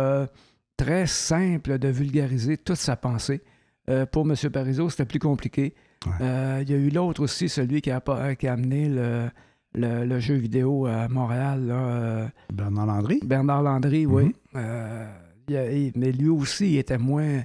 [0.85, 3.43] très simple de vulgariser toute sa pensée.
[3.88, 4.35] Euh, pour M.
[4.51, 5.75] Parizeau, c'était plus compliqué.
[6.07, 6.12] Ouais.
[6.23, 8.01] Euh, il y a eu l'autre aussi, celui qui a,
[8.38, 9.29] qui a amené le,
[9.75, 13.21] le- le jeu vidéo à Montréal, là, euh, Bernard Landry?
[13.25, 14.25] Bernard Landry, oui.
[14.25, 14.33] Mhm.
[14.57, 15.07] Euh,
[15.49, 17.43] il a- il- mais lui aussi, il était moins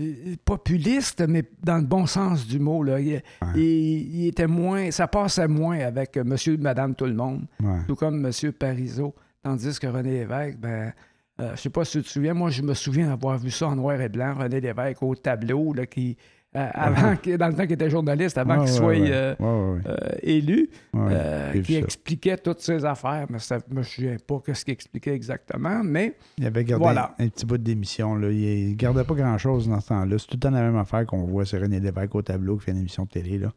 [0.00, 2.82] euh, populiste, mais dans le bon sens du mot.
[2.82, 3.00] Là.
[3.00, 4.90] Il, était moins.
[4.90, 7.80] Ça passait moins avec euh, monsieur, madame, tout le monde, Ouais.
[7.86, 9.14] tout comme monsieur Parizeau.
[9.42, 10.92] Tandis que René Lévesque, ben.
[11.40, 13.68] Euh, je sais pas si tu te souviens, moi je me souviens d'avoir vu ça
[13.68, 16.16] en noir et blanc, René Lévesque au tableau, là, qui,
[16.56, 19.00] euh, avant, qu'il- dans le temps qu'il était journaliste, avant Ouais, qu'il soit ouais.
[19.00, 19.36] Ouais,
[19.86, 20.68] euh, élu,
[21.62, 25.82] qui expliquait toutes ses affaires, mais ça, je me souviens pas ce qu'il expliquait exactement,
[25.84, 27.14] mais Il avait gardé Voilà.
[27.18, 28.14] un, un petit bout d'émission.
[28.16, 28.30] Là.
[28.30, 30.16] Il ne gardait pas grand-chose dans ce temps-là.
[30.18, 32.64] C'est tout le temps la même affaire qu'on voit sur René Lévesque au tableau qui
[32.64, 33.38] fait une émission de télé.
[33.38, 33.52] Là.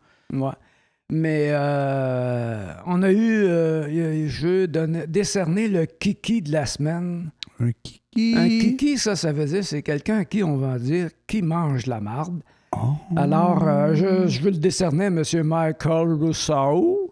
[1.13, 7.31] Mais euh, on a eu, euh, je veux donner- décerner le kiki de la semaine.
[7.59, 8.33] Un kiki.
[8.37, 11.85] Un kiki, ça, ça veut dire c'est quelqu'un à qui on va dire qui mange
[11.85, 12.41] la marde.
[12.73, 12.93] Oh.
[13.17, 15.21] Alors, euh, je, je veux le décerner à M.
[15.43, 17.10] Michael Rousseau.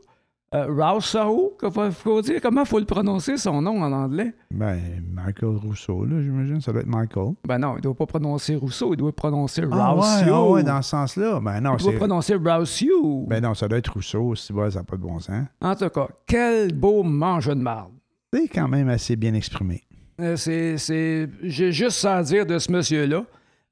[0.55, 4.33] Euh, Rousseau, faut, faut dire, comment faut le prononcer son nom en anglais?
[4.49, 4.79] Ben,
[5.13, 6.59] Michael Rousseau, là, j'imagine.
[6.59, 7.33] Ça doit être Michael.
[7.47, 10.33] Ben non, il doit pas prononcer Rousseau, il doit prononcer Ah ouais, Rousseau.
[10.33, 11.39] ah ouais, dans ce sens-là.
[11.39, 13.25] Ben non, il doit prononcer Rousseau.
[13.27, 14.33] Ben non, ça doit être Rousseau.
[14.33, 15.45] Si bon, ça n'a pas de bon sens.
[15.61, 17.91] En tout cas, quel beau mange de marde.
[18.33, 19.83] C'est quand même assez bien exprimé.
[20.19, 23.23] Euh, c'est, c'est- J'ai juste ça à dire de ce monsieur-là.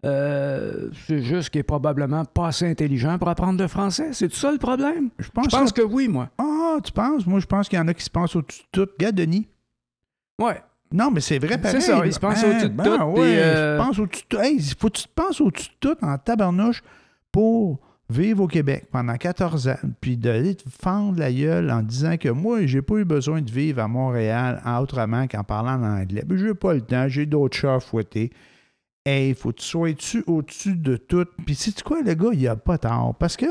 [0.05, 4.09] Euh, c'est juste qu'il est probablement pas assez intelligent pour apprendre le français.
[4.13, 5.09] C'est tout ça le problème?
[5.17, 5.81] Je pense, Je pense que...
[5.81, 6.29] que oui, moi.
[6.37, 7.25] Ah, tu penses?
[7.25, 8.91] Moi, je pense qu'il y en a qui se pensent au-dessus de tout.
[8.97, 9.47] Regarde, Denis.
[10.39, 10.61] Ouais.
[10.93, 11.81] Non, mais c'est vrai, pareil.
[11.81, 12.05] C'est ça, là.
[12.05, 14.41] il se pense Ben, au-dessus de ben tout, puis, euh, je pense au-dessus de tout.
[14.41, 16.83] Hey, il faut que tu te penses au-dessus de tout en tabarnouche
[17.31, 17.79] pour
[18.09, 22.29] vivre au Québec pendant 14 ans, puis d'aller te fendre la gueule en disant que
[22.29, 26.23] moi, j'ai pas eu besoin de vivre à Montréal en autrement qu'en parlant en anglais.
[26.25, 28.31] Ben, j'ai pas le temps, j'ai d'autres chats à fouetter.
[29.07, 31.25] Hey, faut que tu sois -tu au-dessus de tout.
[31.45, 33.15] Puis sais-tu quoi, le gars, il a pas tort.
[33.17, 33.45] Parce que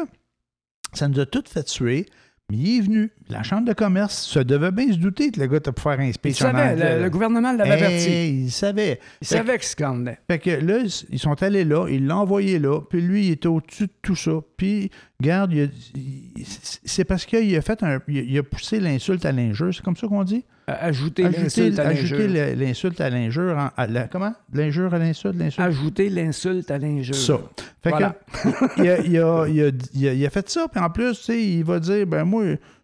[0.93, 2.07] ça nous a tout fait tuer.
[2.49, 3.11] Mais il est venu.
[3.29, 5.99] La Chambre de commerce se devait bien se douter que le gars t'a pu faire
[5.99, 8.09] un Il speech en savait, le, le gouvernement l'avait averti.
[8.09, 9.01] Hey, il savait.
[9.21, 10.19] Il Fait savait que ce venait.
[10.31, 10.79] Fait que là,
[11.11, 14.15] ils sont allés là, ils l'ont envoyé là, puis lui, il était au-dessus de tout
[14.15, 14.31] ça.
[14.57, 16.45] Puis, regarde, il il-
[16.85, 18.01] c'est parce qu'il a fait un.
[18.07, 20.45] Il il a poussé l'insulte à l'injure, c'est comme ça qu'on dit?
[20.69, 22.57] Ajouter Ajouter, l'insulte à ajouter l'injure.
[22.57, 23.57] le- l'insulte à l'injure.
[23.57, 24.35] en- à la- comment?
[24.53, 25.61] L'injure à l'insulte, l'insulte?
[25.61, 27.15] Ajouter l'insulte à l'injure.
[27.15, 27.39] Ça.
[27.83, 28.17] Fait Voilà.
[28.43, 30.91] que, il, a, il a- il a- il a- il a fait ça, puis en
[30.91, 32.43] plus, il va dire, ben moi,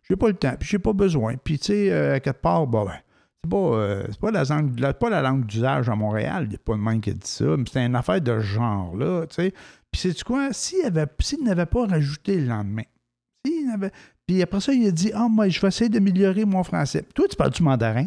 [0.09, 1.35] j'ai pas le temps, puis j'ai pas besoin.
[1.43, 2.93] Puis, tu sais, euh, à quelque part, bon, ben,
[3.43, 6.75] c'est pas, euh, pas, la pas la langue d'usage à Montréal, il n'y a pas
[6.75, 9.53] de même qui a dit ça, mais c'est une affaire de genre, là, tu sais.
[9.91, 10.51] Puis, sais-tu quoi?
[10.53, 10.79] S'il
[11.43, 12.85] n'avait pas rajouté le lendemain,
[13.45, 13.91] s'il n'avait...
[14.33, 17.05] Puis après ça, il a dit, ah, moi, je vais essayer d'améliorer mon français.
[17.15, 18.07] Toi, tu parles du mandarin?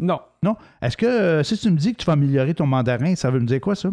[0.00, 0.18] Non.
[0.42, 0.56] Non?
[0.80, 3.38] Est-ce que euh, si tu me dis que tu vas améliorer ton mandarin, ça veut
[3.38, 3.90] me dire quoi, ça?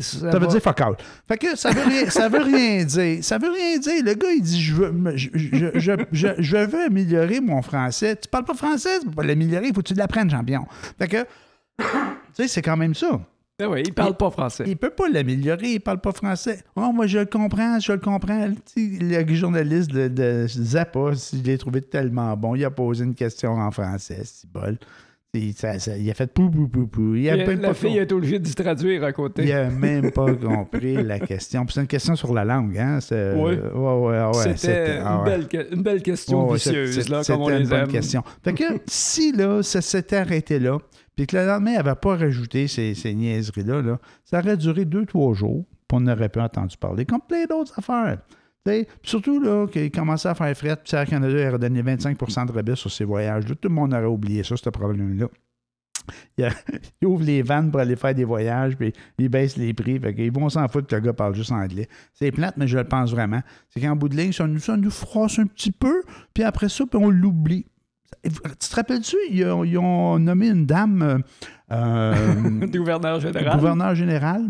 [0.00, 0.96] Ça, Ça veut dire fuck all.
[1.26, 3.24] Fait que ça veut rien, ça veut rien dire.
[3.24, 4.04] Ça veut rien dire.
[4.04, 8.14] Le gars, il dit je veux, je, je, je, je, je veux améliorer mon français.
[8.14, 10.64] Tu parles pas français, tu peux pas l'améliorer, il faut que tu l'apprennes, champion.
[10.96, 11.24] Fait que,
[11.78, 11.84] tu
[12.34, 13.20] sais, c'est quand même ça.
[13.60, 14.62] Ben oui, il parle pas français.
[14.68, 16.60] Il peut pas l'améliorer, il parle pas français.
[16.76, 18.50] Oh, moi, je le comprends, je le comprends.
[18.76, 23.54] Le journaliste de, de Zappa, il l'a trouvé tellement bon, il a posé une question
[23.54, 24.78] en français, c'est bol.
[25.34, 27.14] Il, ça- ça- il a fait pou, pou, pou, pou.
[27.16, 29.42] Il a Et même la pas fille est obligée d'y traduire à côté.
[29.42, 31.66] il a même pas compris la question.
[31.68, 33.00] C'est une question sur la langue, hein?
[33.00, 33.54] C'est- Oui.
[33.54, 34.56] Ouais, ouais, ouais.
[34.56, 35.38] C'était ah une, ouais.
[35.48, 38.22] belle, une belle question vicieuse, c'est- là, comme on C'était les une bonne question.
[38.44, 40.78] Fait que si, là, ça s'était arrêté là,
[41.18, 44.84] puis que le lendemain, il n'avait pas rajouté ces, ces niaiseries-là, là, ça aurait duré
[44.84, 48.18] deux, trois jours, puis on n'aurait pas entendu parler, comme plein d'autres affaires.
[48.64, 52.46] Puis surtout, là, qu'il commençait à faire fret, puis Air Canada il aurait donné 25%
[52.46, 53.46] de rabais sur ses voyages.
[53.46, 55.26] Tout le monde aurait oublié ça, ce problème-là.
[56.38, 59.98] Il, ouvre les vannes pour aller faire des voyages, puis il baisse les prix.
[59.98, 61.88] Fait qu'ils vont s'en foutre que le gars parle juste anglais.
[62.14, 63.42] C'est plate, mais je le pense vraiment.
[63.68, 66.02] C'est qu'en bout de ligne, ça nous, ça nous froisse un petit peu,
[66.32, 67.66] puis après ça, puis on l'oublie.
[68.24, 71.18] Tu te rappelles-tu, ils, ont- ils ont nommé une dame euh,
[71.72, 73.56] euh, gouverneur général.
[73.56, 74.42] gouverneur général?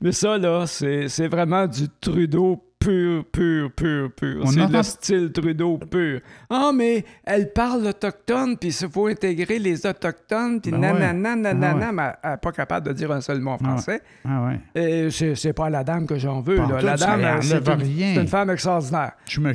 [0.00, 4.40] Mais ça, là, c'est vraiment du Trudeau pur, pur, pur, pur.
[4.44, 6.20] On C'est entend- le style Trudeau pur.
[6.50, 10.92] Ah, mais elle parle autochtone, puis il faut intégrer les autochtones, puis Ben ouais.
[11.12, 11.92] nanana, nanana, Ah ouais.
[11.92, 14.00] mais elle n'est pas capable de dire un seul mot en français.
[14.28, 14.60] Ah ouais.
[14.74, 16.56] Et c'est c'est pas la dame que j'en veux.
[16.56, 16.80] Là.
[16.82, 18.14] La dame, c'est une, rien.
[18.14, 19.12] c'est une femme extraordinaire.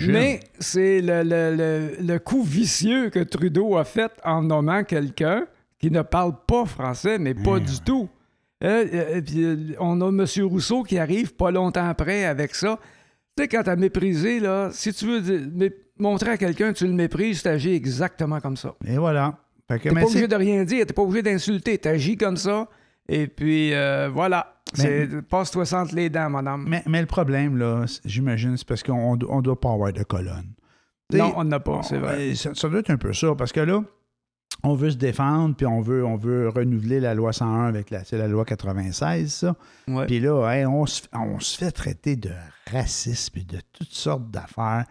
[0.08, 5.46] Mais c'est le, le, le, le coup vicieux que Trudeau a fait en nommant quelqu'un
[5.80, 7.80] qui ne parle pas français, mais pas du ouais.
[7.86, 8.10] tout.
[8.63, 10.26] Euh, euh, puis, euh, on a M.
[10.46, 12.80] Rousseau qui arrive pas longtemps après avec ça.
[13.38, 15.69] Tu sais, quand t'as méprisé, là, si tu veux dire-
[16.00, 18.76] montrer à quelqu'un que tu le méprises, t'agis exactement comme ça.
[18.86, 19.38] Et voilà.
[19.67, 22.67] T'es pas obligé de rien dire, t'es pas obligé d'insulter, t'agis comme ça,
[23.10, 24.54] et puis euh, voilà.
[24.73, 26.65] C'est Passe-toi entre les dents, madame.
[26.67, 30.52] mais, mais le problème, là, j'imagine, c'est parce qu'on ne doit pas avoir de colonne.
[31.13, 32.36] Non, on n'a pas, c'est vrai.
[32.36, 33.82] Ça, ça doit être un peu ça, parce que là,
[34.63, 38.04] on veut se défendre, puis on veut, on veut renouveler la loi 101 avec la,
[38.04, 39.56] c'est la loi 96, ça.
[39.88, 40.06] Ouais.
[40.06, 42.32] Puis là, hey, on, se, on se fait traiter de
[42.72, 44.86] racisme et de toutes sortes d'affaires.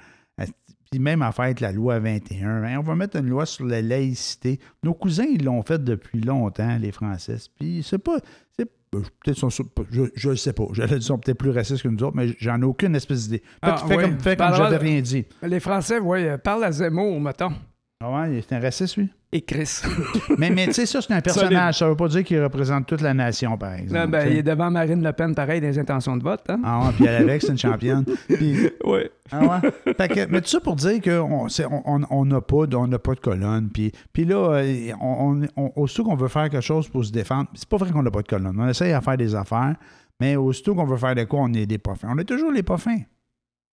[0.90, 2.62] Puis même affaire avec la loi 21.
[2.62, 4.60] Hey, on va mettre une loi sur la laïcité.
[4.84, 7.36] Nos cousins, ils l'ont fait depuis longtemps, les Français.
[7.58, 8.18] Puis c'est pas.
[8.56, 9.48] c'est- euh, Peut-être sont,
[9.90, 10.62] je ne sais pas.
[10.92, 13.40] Ils sont peut-être plus racistes que nous autres, mais j'en ai aucune espèce d'idée.
[13.40, 13.96] Fait, Ah, ouais.
[13.96, 15.26] comme, fais comme Ben j'avais rien dit.
[15.42, 17.52] Les Français, ouais, euh, parle à Zemmour, mettons.
[18.00, 19.08] Ah ouais, c'est un raciste, lui?
[19.36, 19.82] Et Chris.
[20.38, 21.78] mais, mais tu sais, ça, c'est un personnage.
[21.78, 23.92] Ça veut pas dire qu'il représente toute la nation, par exemple.
[23.94, 26.42] Là, ben, il est devant Marine Le Pen, pareil, des intentions de vote.
[26.48, 26.58] Hein?
[26.64, 28.04] Ah ouais, puis elle avec, c'est une championne.
[28.28, 29.00] Puis, Oui.
[29.30, 29.40] ah
[29.84, 29.94] ouais?
[29.94, 32.76] Fait que, mais tout ça pour dire qu'on c'est- on, on, on n'a pas, de-
[32.76, 33.68] on n'a pas de colonne.
[33.68, 37.12] Puis, puis là, euh, on, on, on- aussitôt qu'on veut faire quelque chose pour se
[37.12, 38.56] défendre, c'est pas vrai qu'on n'a pas de colonne.
[38.58, 39.74] On essaye à faire des affaires,
[40.18, 42.08] mais aussitôt qu'on veut faire de quoi, on est des pas fins.
[42.10, 43.00] On est toujours les pas fins.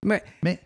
[0.06, 0.60] Mais, Mais-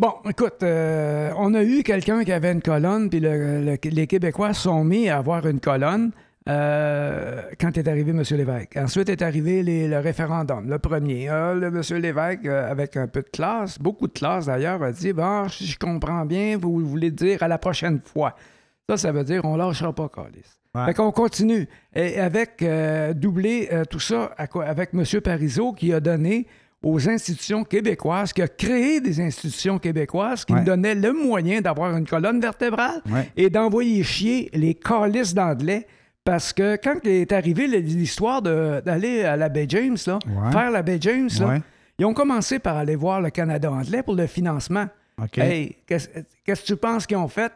[0.00, 4.06] bon, écoute, euh, on a eu quelqu'un qui avait une colonne, puis le- le- les
[4.06, 6.10] Québécois sont mis à avoir une colonne
[6.48, 8.22] euh, quand est arrivé M.
[8.30, 8.76] Lévesque.
[8.76, 11.28] Ensuite est arrivé les- le référendum, le premier.
[11.28, 11.82] Ah, le M.
[12.00, 15.66] Lévesque, euh, avec un peu de classe, beaucoup de classe d'ailleurs, a dit Bon, si
[15.66, 18.34] je comprends bien, vous voulez dire à la prochaine fois.
[18.88, 20.42] Ça, ça veut dire on lâchera pas, Calis.
[20.74, 20.86] Ouais.
[20.86, 21.68] Fait qu'on continue.
[21.94, 22.64] Et avec
[23.14, 25.04] doubler euh, tout ça avec M.
[25.22, 26.46] Parizeau qui a donné
[26.82, 30.60] aux institutions québécoises, qui a créé des institutions québécoises qui Ouais.
[30.60, 33.30] nous donnaient le moyen d'avoir une colonne vertébrale Ouais.
[33.36, 35.86] et d'envoyer chier les calices d'anglais.
[36.24, 40.52] Parce que quand est arrivée l'histoire d'aller à la baie James, là, Ouais.
[40.52, 41.58] faire la baie James, là,
[41.98, 44.86] ils ont commencé par aller voir le Canada anglais pour le financement.
[45.36, 47.52] Hey, qu'est-ce que tu penses qu'ils ont fait?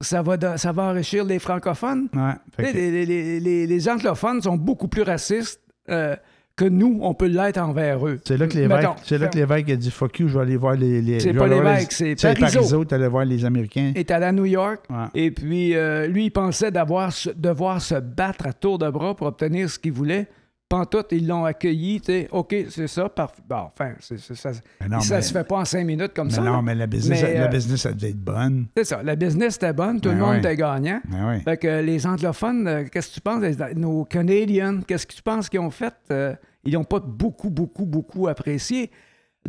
[0.00, 2.08] Ça va, de- ça va enrichir les francophones?
[2.14, 2.32] Ouais.
[2.56, 6.16] Fait Tu sais, que- Les, les- les- les- les anglophones sont beaucoup plus racistes euh,
[6.56, 8.18] que nous, on peut l'être envers eux.
[8.24, 10.40] C'est là que l'évêque, Mettons, c'est là que l'évêque a dit fuck you, je vais
[10.44, 11.02] aller voir les.
[11.02, 12.84] les C'est pas l'évêque, c'est c'est Parizeau.
[12.86, 13.92] Tu allais voir les Américains.
[13.94, 14.96] est allé à New York Ouais.
[15.14, 19.26] et puis euh, lui, il pensait d'avoir, devoir se battre à tour de bras pour
[19.26, 20.28] obtenir ce qu'il voulait.
[20.68, 23.40] Pantoute, ils l'ont accueilli, tu sais, OK, c'est ça, parfait.
[23.48, 24.50] Bon, enfin, c'est- c'est- ça,
[24.90, 26.40] non, ça mais- se fait pas en cinq minutes comme mais ça.
[26.42, 26.62] non, là.
[26.62, 28.66] mais la business, Mais, la euh, business, ça devait être bonne.
[28.76, 31.00] C'est ça, la business était bonne, tout le monde était gagnant.
[31.08, 31.40] Oui.
[31.44, 33.42] Fait que les anglophones, euh, qu'est-ce que tu penses?
[33.42, 35.94] les- Nos Canadiens, qu'est-ce que tu penses qu'ils ont fait?
[36.10, 38.90] Euh, ils n'ont pas beaucoup, beaucoup, beaucoup apprécié.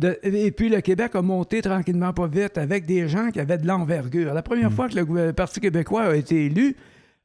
[0.00, 3.58] De- et puis le Québec a monté tranquillement pas vite avec des gens qui avaient
[3.58, 4.32] de l'envergure.
[4.34, 4.44] La Mm.
[4.44, 6.76] première fois que le Parti québécois a été élu,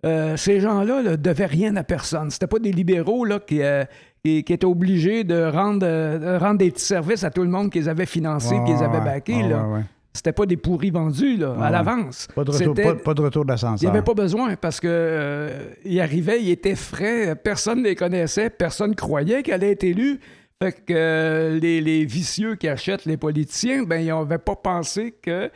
[0.05, 2.29] euh, ces gens-là ne devaient rien à personne.
[2.29, 3.83] C'était pas des libéraux là, qui, euh,
[4.23, 7.71] qui, qui étaient obligés de rendre, euh, rendre des petits services à tout le monde
[7.71, 9.35] qu'ils avaient financé, Ouais, qu'ils ouais, avaient baqués.
[9.43, 9.63] Ouais, là.
[9.67, 9.81] ouais, ouais.
[10.15, 12.27] C'était pas des pourris vendus là, à l'avance.
[12.35, 13.89] Pas de retour, C'était- pas, pas de retour il d'ascenseur.
[13.91, 15.49] n'y avait pas besoin parce que
[15.85, 20.19] il arrivait, il était frais, personne ne les connaissait, personne croyait qu'elle allait être élue.
[20.61, 25.49] Fait que les, les vicieux qui achètent les politiciens, ben ils n'avaient pas pensé que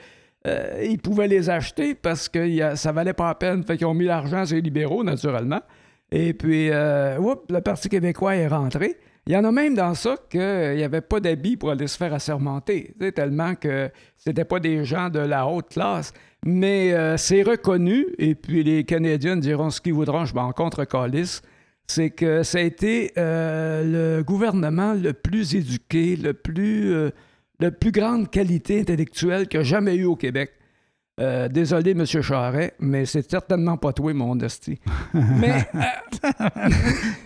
[0.47, 3.63] euh, ils pouvaient les acheter parce que ça valait pas la peine.
[3.63, 5.61] Fait qu'ils ont mis l'argent sur les libéraux, naturellement.
[6.11, 7.17] Et puis, euh,
[7.49, 8.97] le Parti québécois est rentré.
[9.25, 10.39] Il y en a même dans ça qu'il
[10.75, 15.09] n'y avait pas d'habits pour aller se faire assermenter, tellement que c'était pas des gens
[15.09, 16.13] de la haute classe.
[16.45, 20.85] Mais euh, c'est reconnu, et puis les Canadiens diront ce qu'ils voudront, je m'en contre
[20.85, 21.41] calice,
[21.87, 27.11] c'est que ça a été euh, le gouvernement le plus éduqué, le plus,
[27.59, 30.51] le plus grande qualité intellectuelle a jamais eu au Québec.
[31.19, 32.05] Euh, désolé, M.
[32.05, 34.79] Charret, mais c'est certainement pas toi, mon hostie.
[35.15, 36.69] mais euh,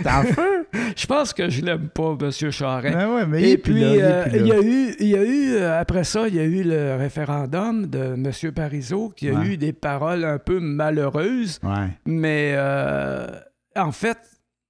[0.02, 0.66] T'es en feu?
[0.96, 2.32] je pense que je l'aime pas, M.
[2.52, 2.92] Charret.
[2.94, 5.78] Ben ouais, mais Et puis, euh, il y a eu, il y a eu euh,
[5.82, 8.32] après ça, il y a eu le référendum de M.
[8.54, 9.46] Parizeau qui a Ouais.
[9.48, 12.56] eu des paroles un peu malheureuses, Ouais, mais
[13.76, 14.18] en fait,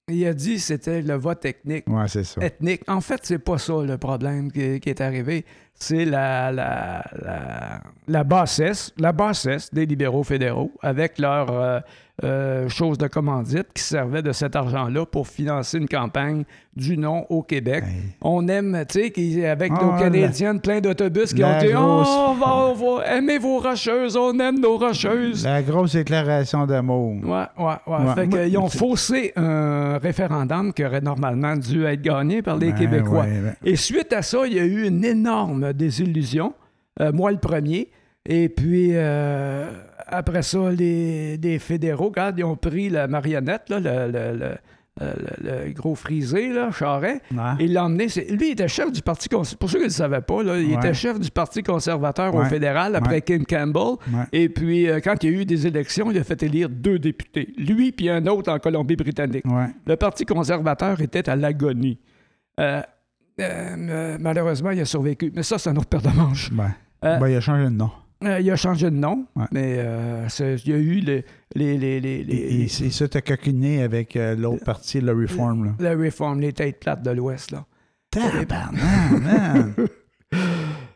[0.08, 2.44] il a dit que c'était le vote technique, ouais, c'est ça.
[2.44, 2.82] ethnique.
[2.88, 5.44] En fait, c'est pas ça le problème qui, qui est arrivé.
[5.74, 11.80] C'est la, la, la, la bassesse, la bassesse des libéraux fédéraux avec leur euh,
[12.22, 16.44] euh, chose de commandite qui servait de cet argent-là pour financer une campagne
[16.76, 17.84] du non au Québec.
[17.86, 18.12] Hey.
[18.22, 22.26] On aime, tu sais, avec Ah, nos Canadiennes, plein d'autobus qui ont dit grosse- Oh,
[22.30, 25.44] on va, on va aimer vos rocheuses, on aime nos rocheuses.
[25.44, 27.16] La grosse déclaration d'amour.
[27.24, 27.96] Ouais, ouais, ouais.
[28.06, 28.14] Ouais.
[28.14, 32.70] Fait Moi, qu'ils ont faussé un référendum qui aurait normalement dû être gagné par les
[32.72, 33.22] Ben Québécois.
[33.24, 36.54] ouais, ben- Et suite à ça, il y a eu une énorme désillusion.
[37.00, 37.90] Euh, moi, le premier.
[38.26, 39.70] Et puis, euh,
[40.06, 44.54] après ça, les, les fédéraux, regarde, ils ont pris la marionnette, là, le, le- le-
[45.00, 47.38] le- le gros frisé, là, Charret, Ouais.
[47.60, 48.06] et il l'a emmené.
[48.28, 49.58] Lui, il était chef du Parti conservateur.
[49.58, 50.74] Pour ceux qui ne le savaient pas, là, il Ouais.
[50.74, 53.22] était chef du Parti conservateur au fédéral après.
[53.22, 53.96] Kim Campbell.
[54.32, 56.98] Et puis, euh, quand il y a eu des élections, il a fait élire deux
[56.98, 57.48] députés.
[57.56, 59.44] Lui, puis un autre en Colombie-Britannique.
[59.86, 61.98] Le Parti conservateur était à l'agonie.
[62.60, 62.82] Euh,
[63.40, 65.32] euh, euh, malheureusement, il a survécu.
[65.34, 66.50] Mais ça, c'est un autre paire de manches.
[66.52, 66.72] Ben,
[67.04, 67.90] Euh, ben, il a changé de nom.
[68.24, 69.46] Euh, il a changé de nom, Ouais.
[69.50, 70.28] mais euh,
[70.64, 71.24] il y a eu les,
[71.56, 75.64] les, les, les, les- Il, il, il s'était coquiné avec l'autre partie, le Reform.
[75.64, 75.70] Là.
[75.80, 77.50] la réforme, les têtes plates de l'Ouest.
[77.50, 77.64] là.
[78.10, 79.74] Tabarnak, man!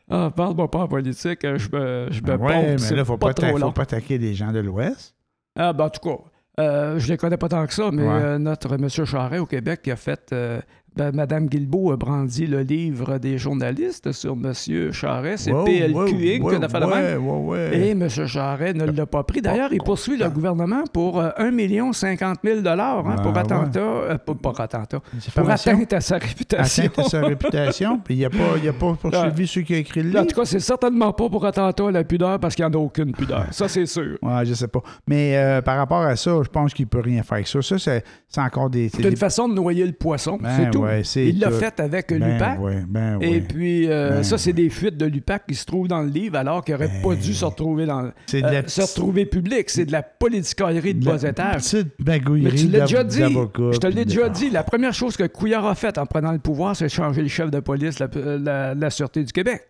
[0.08, 3.34] Ah, parle-moi pas en politique, je me, je me Ben ouais, mais là, faut pas
[3.34, 5.16] trop faut pas attaquer les gens de l'Ouest.
[5.58, 6.18] Ah, ben, en tout cas,
[6.62, 8.08] euh, je les connais pas tant que ça, mais Ouais.
[8.22, 8.88] euh, notre M.
[8.88, 10.28] Charret au Québec qui a fait.
[10.32, 10.60] euh,
[10.96, 14.52] ben, Madame Guilbeault a brandi le livre des journalistes sur M.
[14.92, 15.36] Charret.
[15.36, 16.42] C'est Wow, PLQ wow, Inc.
[16.42, 17.78] wow, ouais, ouais.
[17.78, 18.08] Et M.
[18.08, 19.40] Charret ne l'a pas pris.
[19.42, 23.80] D'ailleurs, il poursuit le gouvernement pour euh, 1 50 000 hein, pour Ben, attentat.
[23.80, 25.00] euh, pas attentat.
[25.00, 25.72] Pour Diffamation.
[25.72, 26.84] atteinte à sa réputation.
[26.84, 28.36] Atteinte à sa réputation, puis il n'a pas,
[28.68, 30.34] a pas poursuivi ceux qui ont écrit le Là, en livre.
[30.34, 32.82] tout cas, c'est certainement pas pour attentat à la pudeur parce qu'il n'y en a
[32.82, 33.46] aucune pudeur.
[33.50, 34.16] Ça, c'est sûr.
[34.22, 34.80] Ouais, je sais pas.
[35.06, 37.60] Mais euh, par rapport à ça, je pense qu'il peut rien faire avec ça.
[37.62, 38.02] Ça, c'est,
[38.38, 38.88] encore des.
[38.88, 40.38] c'est C'est une des- façon de noyer le poisson.
[40.40, 40.80] Ben c'est tout.
[40.80, 40.85] ouais,
[41.28, 42.60] il l'a fait avec Ben l'UPAC.
[42.60, 45.88] ouais, ben Et puis, euh, Ben ça, c'est des fuites de l'UPAC qui se trouvent
[45.88, 49.26] dans le livre alors qu'il n'aurait pas dû se retrouver dans euh, la se retrouver
[49.26, 49.68] public.
[49.70, 51.62] C'est de la politicalerie de de bas étage.
[51.62, 53.18] Petite Mais bagouillerie tu l'as déjà dit.
[53.20, 54.50] Je te l'ai déjà dit.
[54.50, 57.50] La première chose que Couillard a faite en prenant le pouvoir, c'est changer le chef
[57.50, 59.64] de police de la, la- la Sûreté du Québec.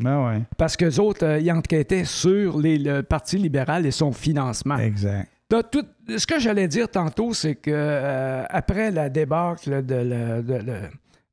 [0.57, 4.79] Parce qu'eux autres, euh, ils enquêtaient sur les- le Parti libéral et son financement.
[4.79, 5.29] exact.
[5.49, 5.85] Donc, tout-
[6.17, 9.95] ce que j'allais dire tantôt, c'est que euh, après la débâcle de,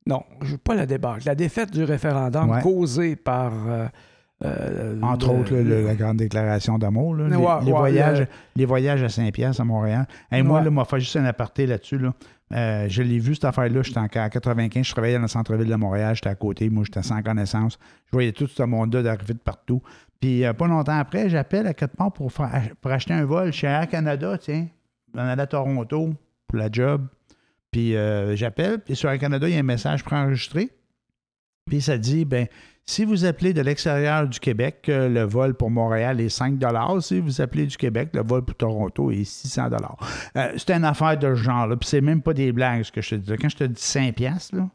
[0.06, 2.60] non, je- pas la débâcle, la défaite du référendum Ouais.
[2.62, 3.86] causée par euh,
[4.44, 7.30] euh, Entre le- autres, le- la grande déclaration d'amour, les, Ouais,
[7.64, 10.06] les ouais, voyages, le- les voyages à Saint-Pierre, à Montréal.
[10.30, 11.98] Hey, moi, là, m'a fait juste un aparté là-dessus.
[11.98, 12.12] Là.
[12.52, 13.82] Euh, je l'ai vu, cette affaire-là.
[13.82, 17.02] J'étais en 95, je travaillais dans le centre-ville de Montréal, j'étais à côté, moi, j'étais
[17.02, 17.78] sans connaissance.
[18.06, 19.80] Je voyais tout ce monde-là d'arriver de partout.
[20.20, 23.66] Puis, euh, pas longtemps après, j'appelle à part pour, faire- pour acheter un vol chez
[23.68, 24.66] Air Canada, tiens.
[25.14, 26.10] On allait à Toronto
[26.48, 27.06] pour la job.
[27.74, 30.70] Puis euh, j'appelle, puis sur Air Canada, il y a un message préenregistré.
[31.66, 32.46] Puis ça dit, ben,
[32.86, 36.62] si vous appelez de l'extérieur du Québec, euh, le vol pour Montréal est 5
[37.00, 39.70] Si vous appelez du Québec, le vol pour Toronto est 600
[40.36, 41.76] euh, C'est une affaire de ce genre, là.
[41.76, 43.32] Puis c'est même pas des blagues, ce que je te dis.
[43.42, 44.68] Quand je te dis 5 là,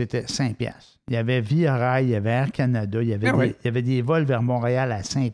[0.00, 3.28] c'était 5 Il y avait Via Rail, il y avait Air Canada, il y avait,
[3.28, 3.54] Ah des, oui.
[3.60, 5.32] il y avait des vols vers Montréal à 5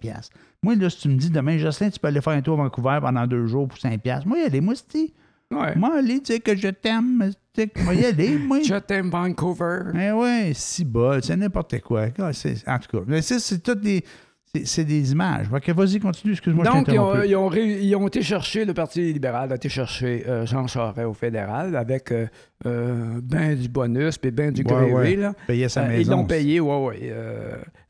[0.63, 2.65] Moi, là, si tu me dis demain, Jocelyn, tu peux aller faire un tour à
[2.65, 5.15] Vancouver pendant deux jours pour 5 Moi, y aller, moi, c'est
[5.53, 5.75] Ouais.
[5.77, 7.33] Moi, aller dire que je t'aime,
[7.85, 8.61] moi, y aller, moi.
[8.65, 9.81] Je t'aime, Vancouver.
[9.95, 12.07] Eh ouais, si bol, c'est n'importe quoi.
[12.19, 12.31] Ah,
[12.69, 14.05] En tout cas, mais ça, c'est toutes des.
[14.65, 15.47] c'est- des images.
[15.63, 18.23] Que vas-y, continue, excuse-moi, je Donc, t'ai ils ont, ils ont ré- ils ont été
[18.23, 22.27] chercher, le Parti libéral a été chercher euh, Jean Charest au fédéral avec euh,
[22.67, 25.17] euh, ben du bonus puis ben du Ouais, gravy.
[25.17, 25.69] ouais.
[25.69, 26.01] Sa Euh, maison.
[26.01, 27.11] ils l'ont payé, oui, oui.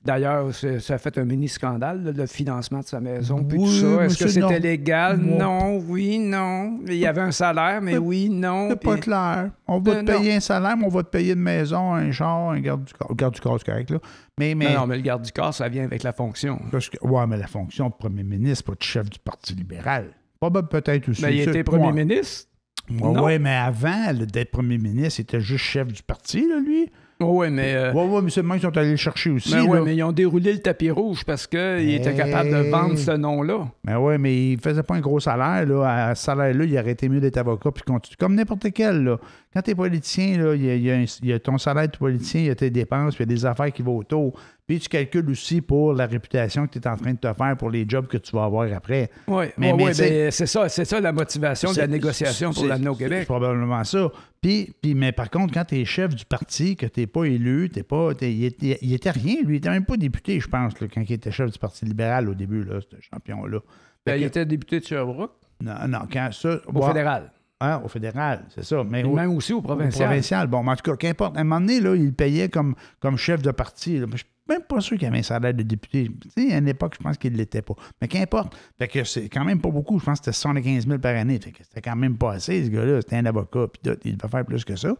[0.02, 3.64] D'ailleurs, c'est- ça a fait un mini-scandale, là, le financement de sa maison, puis Oui,
[3.66, 3.86] tout ça.
[3.98, 5.18] mais Est-ce que c'était légal?
[5.18, 6.78] Moi- Non, oui, non.
[6.86, 8.68] Il y avait un salaire, mais oui, non.
[8.70, 9.50] C'est pas clair.
[9.68, 10.36] On va Euh, te payer non.
[10.36, 13.14] un salaire, mais on va te payer une maison, un char, un garde du corps.
[13.14, 13.98] Garde du corps, c'est correct, là.
[14.38, 16.58] Mais, mais, Non, non, mais le garde du corps, ça vient avec la fonction.
[16.72, 20.06] parce que- ouais, mais la fonction de premier ministre, pas de chef du Parti libéral.
[20.40, 21.20] Probable peut-être aussi.
[21.20, 21.92] Ben, il était premier Ouais.
[22.04, 22.48] ministre.
[22.90, 23.22] Non.
[23.24, 26.90] ouais, mais avant d'être premier ministre, il était juste chef du parti, là, lui.
[27.22, 27.74] Oui, mais.
[27.74, 29.52] euh, ouais, mais c'est le même qu'ils sont allés le chercher aussi.
[29.52, 32.96] ben ouais, mais ils ont déroulé le tapis rouge parce qu'ils étaient capables de vendre
[32.96, 33.68] ce nom-là.
[33.84, 35.66] Mais ouais, mais il faisait pas un gros salaire.
[35.66, 36.06] Là.
[36.08, 37.84] À ce salaire-là, il aurait été mieux d'être avocat puis.
[38.18, 39.04] Comme n'importe quel.
[39.04, 39.18] Là.
[39.52, 41.38] Quand tu es politicien, là, il, y a, il y a un- il y a
[41.38, 43.70] ton salaire de politicien, il y a tes dépenses, puis il y a des affaires
[43.70, 44.32] qui vont autour.
[44.70, 47.56] Puis tu calcules aussi pour la réputation que tu es en train de te faire
[47.56, 49.10] pour les jobs que tu vas avoir après.
[49.26, 52.52] Oui, Mais- mais c'est- ben, c'est ça, c'est ça la motivation de la C'est- négociation
[52.52, 53.24] pour c'est- l'amener au c'est Québec.
[53.26, 54.08] probablement ça.
[54.40, 57.24] Puis, puis, mais par contre, quand tu es chef du parti, que tu n'es pas
[57.24, 59.56] élu, t'es pas, il, était, il était rien, lui.
[59.56, 62.28] Il était même pas député, je pense, là, quand il était chef du Parti libéral
[62.28, 63.58] au début, là, ce champion-là.
[64.06, 66.60] Ben, il que- était député de Sherbrooke, Non, non, quand ça.
[66.72, 67.32] au ouais, fédéral.
[67.60, 68.84] hein, au fédéral, c'est ça.
[68.88, 70.06] Mais au, même aussi au au provincial.
[70.06, 70.46] provincial.
[70.46, 71.36] Bon, mais en tout cas, qu'importe.
[71.36, 73.98] À un moment donné, là, il payait comme, comme chef de parti.
[73.98, 74.06] là.
[74.12, 76.10] Je suis même pas sûr qu'il avait un salaire de député.
[76.36, 77.74] À une époque, je pense qu'il ne l'était pas.
[78.02, 78.54] Mais qu'importe.
[78.78, 79.98] Fait que c'est quand même pas beaucoup.
[79.98, 81.38] Je pense que c'était 75 000 par année.
[81.42, 83.00] Fait que c'était quand même pas assez, ce gars-là.
[83.00, 84.92] C'était un avocat, puis tout, il devait faire plus que ça.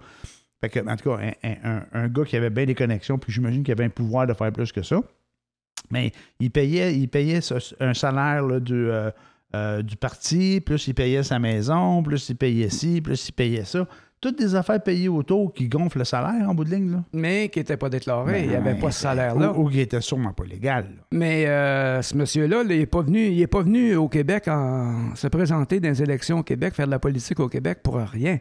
[0.63, 3.63] Fait que, en tout cas, un, un- gars qui avait bien des connexions, puis j'imagine
[3.63, 5.01] qu'il avait un pouvoir de faire plus que ça.
[5.91, 7.41] Mais il payait, il payait
[7.81, 9.11] un salaire du, euh,
[9.57, 13.65] euh, du parti, plus il payait sa maison, plus il payait ci, plus il payait
[13.65, 13.87] ça.
[14.21, 16.93] Toutes des affaires payées autour qui gonflent le salaire en bout de ligne.
[16.93, 17.05] Là.
[17.15, 18.43] Mais qui n'était pas déclaré.
[18.43, 19.53] il n'y Ben, avait pas ce salaire-là.
[19.55, 20.85] Ou, ou qui était sûrement pas légal.
[20.95, 21.03] là.
[21.13, 24.47] Mais euh, ce monsieur-là, là, il n'est pas, venu- il est pas venu au Québec
[24.49, 27.97] en, se présenter dans les élections au Québec, faire de la politique au Québec pour
[27.97, 28.39] rien.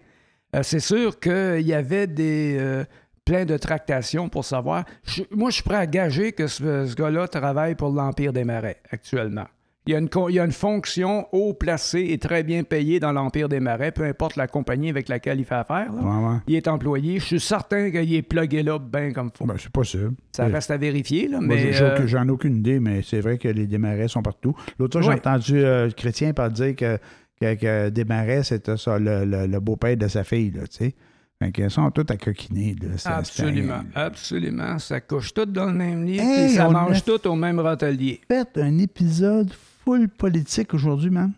[0.56, 2.84] Euh, c'est sûr qu'il y avait des euh,
[3.24, 4.84] plein de tractations pour savoir.
[5.06, 8.44] Je- moi, je suis prêt à gager que ce, ce gars-là travaille pour l'Empire des
[8.44, 9.46] Marais actuellement.
[9.90, 13.00] Il y, a une, il y a une fonction haut placée et très bien payée
[13.00, 15.92] dans l'Empire des Marais, peu importe la compagnie avec laquelle il fait affaire.
[15.92, 16.00] là.
[16.00, 16.36] Ouais, ouais.
[16.46, 17.18] Il est employé.
[17.18, 19.46] Je suis certain qu'il est plugué là bien comme faut.
[19.46, 20.12] Ben, c'est possible.
[20.32, 21.74] Ça reste à vérifier, là, Moi, mais...
[21.74, 24.56] j'ai- euh, J'en ai aucune idée, mais c'est vrai que les démarrais sont partout.
[24.78, 27.00] L'autre fois, j'ai entendu euh, Chrétien par dire que,
[27.42, 30.96] que, que Desmarais, c'était ça, le, le- le beau-père de sa fille, là, tu sais.
[31.42, 32.76] Fait qu'ils sont tous à coquiner.
[32.80, 32.90] Là.
[32.98, 34.78] C'est- Absolument, c'est absolument.
[34.78, 37.36] Ça couche tout dans le même lit, Hey, puis ça on mange a- tout au
[37.36, 38.22] même râtelier.
[38.30, 39.50] un- fait un épisode
[39.90, 41.32] full politique aujourd'hui, man?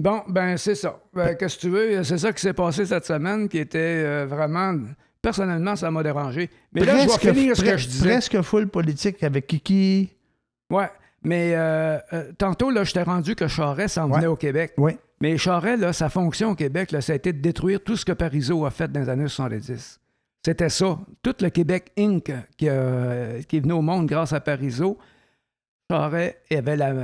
[0.00, 0.98] Bon, ben c'est ça.
[1.12, 2.02] Ben, Qu'est-ce que tu veux?
[2.04, 4.74] C'est ça qui s'est passé cette semaine qui était euh, vraiment...
[5.20, 6.48] Personnellement, ça m'a dérangé.
[6.72, 8.08] Mais là, je vais finir ce que je disais.
[8.08, 10.08] presque full politique avec Kiki.
[10.72, 10.88] Ouais,
[11.22, 14.16] mais euh, euh, tantôt, là, je t'ai rendu que Charest s'en Ouais.
[14.16, 14.72] venait au Québec.
[14.78, 14.92] Oui.
[15.20, 18.06] Mais Charest, là, sa fonction au Québec, là, ça a été de détruire tout ce
[18.06, 20.00] que Parizeau a fait dans les années 70.
[20.42, 20.98] C'était ça.
[21.22, 22.32] Tout le Québec Inc.
[22.56, 24.96] qui, a- qui est venu au monde grâce à Parizeau,
[25.90, 26.94] Charest avait la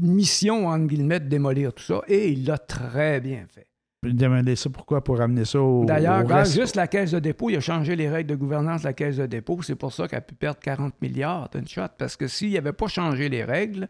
[0.00, 3.66] mission, entre guillemets, de démolir tout ça, et il l'a très bien fait.
[4.02, 5.02] Demander ça pourquoi?
[5.02, 5.84] Pour amener ça au.
[5.86, 8.86] D'ailleurs, reste- juste la caisse de dépôt, il a changé les règles de gouvernance de
[8.88, 9.60] la caisse de dépôt.
[9.62, 11.82] C'est pour ça qu'elle a pu perdre 40 milliards d'une shot.
[11.96, 13.88] Parce que s'il n'avait pas changé les règles,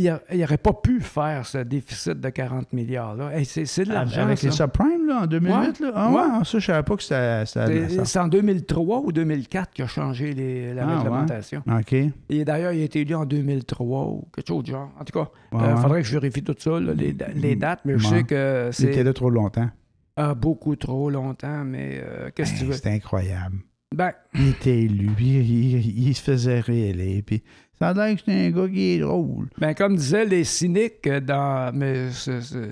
[0.00, 3.36] il n'aurait pas pu faire ce déficit de 40 milliards-là.
[3.38, 4.46] Hey, c'est, c'est de Ah, l'argent, Avec ça.
[4.48, 5.92] les subprimes, là, en 2008, là.
[5.94, 6.16] Ah, Ouais.
[6.38, 6.44] ouais.
[6.44, 7.44] ça, je savais pas que c'était.
[7.46, 10.96] C'est, c'est en 2003 ou 2004 qu'il a changé les- la Ah, ouais.
[10.96, 11.62] réglementation.
[11.70, 11.92] OK.
[12.28, 14.90] Et d'ailleurs, il a été élu en 2003 ou quelque chose du genre.
[14.98, 15.76] En tout cas, il Ouais, ouais.
[15.80, 18.18] faudrait que je vérifie tout ça, là, les, les dates, mais je Ouais.
[18.18, 19.70] sais que Il était c'est là trop longtemps.
[20.16, 21.62] ah, beaucoup trop longtemps.
[21.64, 22.72] Mais euh, qu'est-ce que tu veux?
[22.72, 23.58] C'était incroyable.
[23.94, 27.44] Ben, Il était élu, puis il, il- il se faisait réélire, puis
[27.78, 29.48] ça a l'air que c'était un gars qui est drôle.
[29.58, 31.72] Ben, comme disaient les cyniques euh, dans.
[31.74, 32.70] Mais c'est- c'est-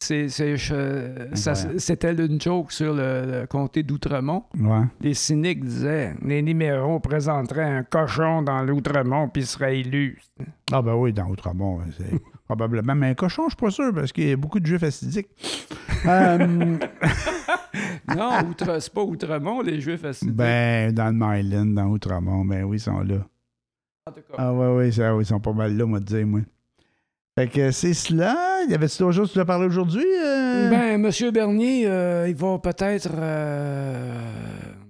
[0.00, 0.54] c'est, c'est-
[1.32, 1.78] Incroyable.
[1.80, 4.42] c'était une joke sur le, le comté d'Outremont.
[4.58, 4.82] Ouais.
[5.00, 10.18] Les cyniques disaient les libéraux présenteraient un cochon dans l'Outremont puis serait élu.
[10.72, 12.96] Ah ben oui, dans Outremont, c'est probablement.
[12.96, 15.28] Mais un cochon, je suis pas sûr, parce qu'il y a beaucoup de juifs acidiques.
[16.04, 16.78] Euh,
[18.16, 20.34] Non, Outre, c'est pas Outremont, les Juifs assidiques.
[20.34, 21.12] ben, dans le
[21.42, 23.24] Myland, dans Outremont, ben oui, ils sont là.
[24.08, 24.34] En tout cas.
[24.36, 26.40] Ah ouais, ouais, ça, ils sont pas mal là, moi, te dire, moi.
[27.38, 28.62] Fait que c'est cela.
[28.68, 30.04] Y avait-tu d'autres choses que tu as parlé aujourd'hui?
[30.04, 30.68] euh?
[30.70, 33.08] Ben, Monsieur Bernier, euh, il va peut-être.
[33.14, 34.20] euh,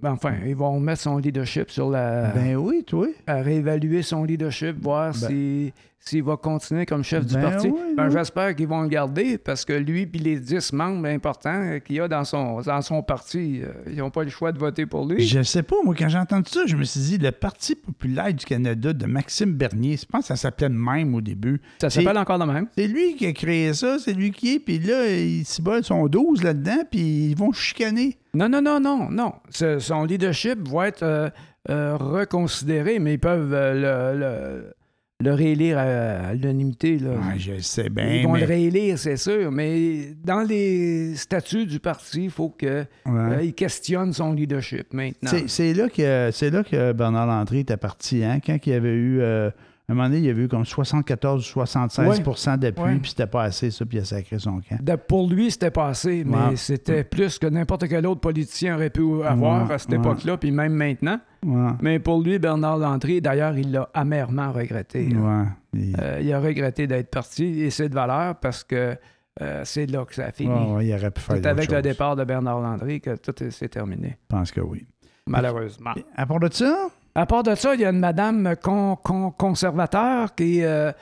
[0.02, 2.30] ben, enfin, ils vont mettre son leadership sur la.
[2.34, 3.06] Ben oui, toi.
[3.26, 5.72] à réévaluer son leadership, voir Ben- si-
[6.04, 7.68] s'il va continuer comme chef du Ben parti.
[7.68, 8.12] oui, Ben, oui.
[8.12, 12.00] J'espère qu'ils vont le garder parce que lui et les 10 membres importants qu'il y
[12.00, 15.06] a dans son, dans son parti, euh, ils n'ont pas le choix de voter pour
[15.06, 15.22] lui.
[15.24, 18.34] Je sais pas, moi, quand j'ai entendu ça, je me suis dit, le Parti populaire
[18.34, 21.60] du Canada de Maxime Bernier, je pense que ça s'appelait de même au début.
[21.80, 22.66] Ça s'appelle encore de même.
[22.76, 26.42] C'est lui qui a créé ça, c'est lui qui est, puis là, ils sont 12
[26.42, 28.18] là-dedans, puis ils vont chicaner.
[28.34, 29.32] Non, non, non, non, non.
[29.50, 31.30] Ce- son leadership va être euh,
[31.70, 34.74] euh, reconsidéré, mais ils peuvent euh, le, le-
[35.22, 36.98] le réélire à, à l'unanimité.
[36.98, 37.10] là.
[37.10, 38.40] Ouais, je sais bien, Ils vont mais...
[38.40, 43.52] le réélire, c'est sûr, mais dans les statuts du parti, il faut qu'il Ouais.
[43.52, 45.30] questionne son leadership maintenant.
[45.46, 48.90] C'est- là, que, c'est là que Bernard Landry était parti, hein, quand il y avait
[48.94, 49.20] eu...
[49.20, 49.50] euh,
[49.88, 52.22] un moment donné, il y avait eu comme 74 ou 76
[52.58, 52.96] d'appui, Ouais.
[52.98, 54.78] puis c'était pas assez, ça, puis il a sacré son camp.
[54.80, 56.56] De- pour lui, c'était passé, mais Ouais.
[56.56, 59.96] c'était plus que n'importe quel autre politicien aurait pu avoir Ouais, à cette ouais.
[59.96, 61.18] époque-là, puis même maintenant.
[61.44, 61.72] Ouais.
[61.82, 65.08] Mais pour lui, Bernard Landry, d'ailleurs, il l'a amèrement regretté.
[65.14, 65.44] Ouais.
[65.74, 68.96] Il- Euh, il a regretté d'être parti, et c'est de valeur parce que
[69.40, 70.52] euh, c'est là que ça a fini.
[70.52, 73.42] ouais, ouais, il aurait pu faire c'est avec le départ de Bernard Landry que tout
[73.42, 74.86] est- s'est terminé, Je pense que oui.
[75.26, 75.92] malheureusement.
[76.16, 79.30] À part de ça, À part de ça, il y a une madame con- con-
[79.32, 80.92] conservateur qui, euh,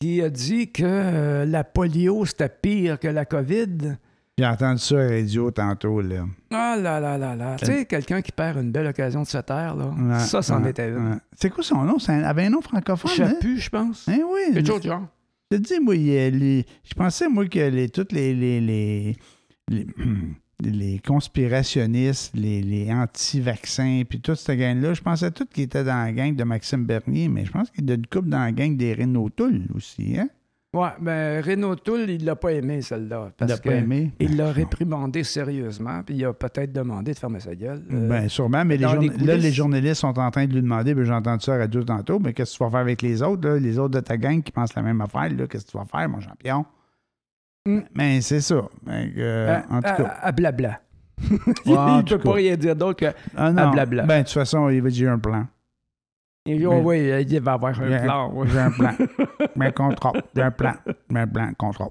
[0.00, 3.96] qui a dit que euh, la polio, c'était pire que la COVID.
[4.38, 6.24] j'ai entendu ça à la radio tantôt, là.
[6.50, 7.56] Ah là là là là.
[7.60, 9.86] Tu sais, quelqu'un qui perd une belle occasion de se taire, là.
[9.96, 11.10] Ouais, ça, c'en ouais, était une.
[11.12, 11.16] ouais.
[11.36, 11.98] C'est quoi son nom?
[12.00, 13.28] Ça avait un nom francophone, hein?
[13.30, 14.08] Chapu, je pense.
[14.08, 14.54] Hein, oui.
[14.54, 15.06] Quelque chose genre.
[15.52, 19.16] Je te dis, moi, les- je pensais, moi, que les, toutes les, les, les,
[19.68, 19.86] les,
[20.70, 26.04] les conspirationnistes, les, les anti-vaccins, puis toute cette gang-là, je pensais tout qu'ils étaient dans
[26.04, 28.52] la gang de Maxime Bernier, mais je pense qu'il y a une couple dans la
[28.52, 30.28] gang des Renault Toul aussi, hein?
[30.74, 33.26] Ouais, ben Renaud Toul, il l'a pas aimé, celle-là.
[33.28, 34.10] Il Parce l'a que pas aimé?
[34.18, 37.82] il l'a réprimandé sérieusement, puis il a peut-être demandé de fermer sa gueule.
[37.92, 40.94] Euh, Ben, sûrement, mais les les là, les journalistes sont en train de lui demander,
[40.94, 43.22] ben, j'ai entendu ça à radio tantôt, mais qu'est-ce que tu vas faire avec les
[43.22, 43.58] autres, là?
[43.58, 46.08] les autres de ta gang qui pensent la même affaire, qu'est-ce que tu vas faire,
[46.08, 46.64] mon champion?
[47.66, 47.80] Mm.
[47.94, 48.62] Mais c'est ça.
[48.82, 50.16] Ben, euh, à, en tout à- cas.
[50.20, 50.80] à blabla.
[51.64, 53.14] Il tout peut pas rien dire d'autre que.
[53.36, 53.70] Ah non.
[53.70, 54.02] blabla.
[54.04, 55.46] Ben, de toute façon, il va dire un plan.
[56.44, 58.44] Il dit, Mais- oh, oui, il va avoir un plan.
[58.46, 58.92] J'ai un plan.
[59.56, 60.22] Mais contrôle.
[60.34, 60.72] J'ai un plan.
[61.08, 61.52] J'ai un plan.
[61.56, 61.90] Contrôle.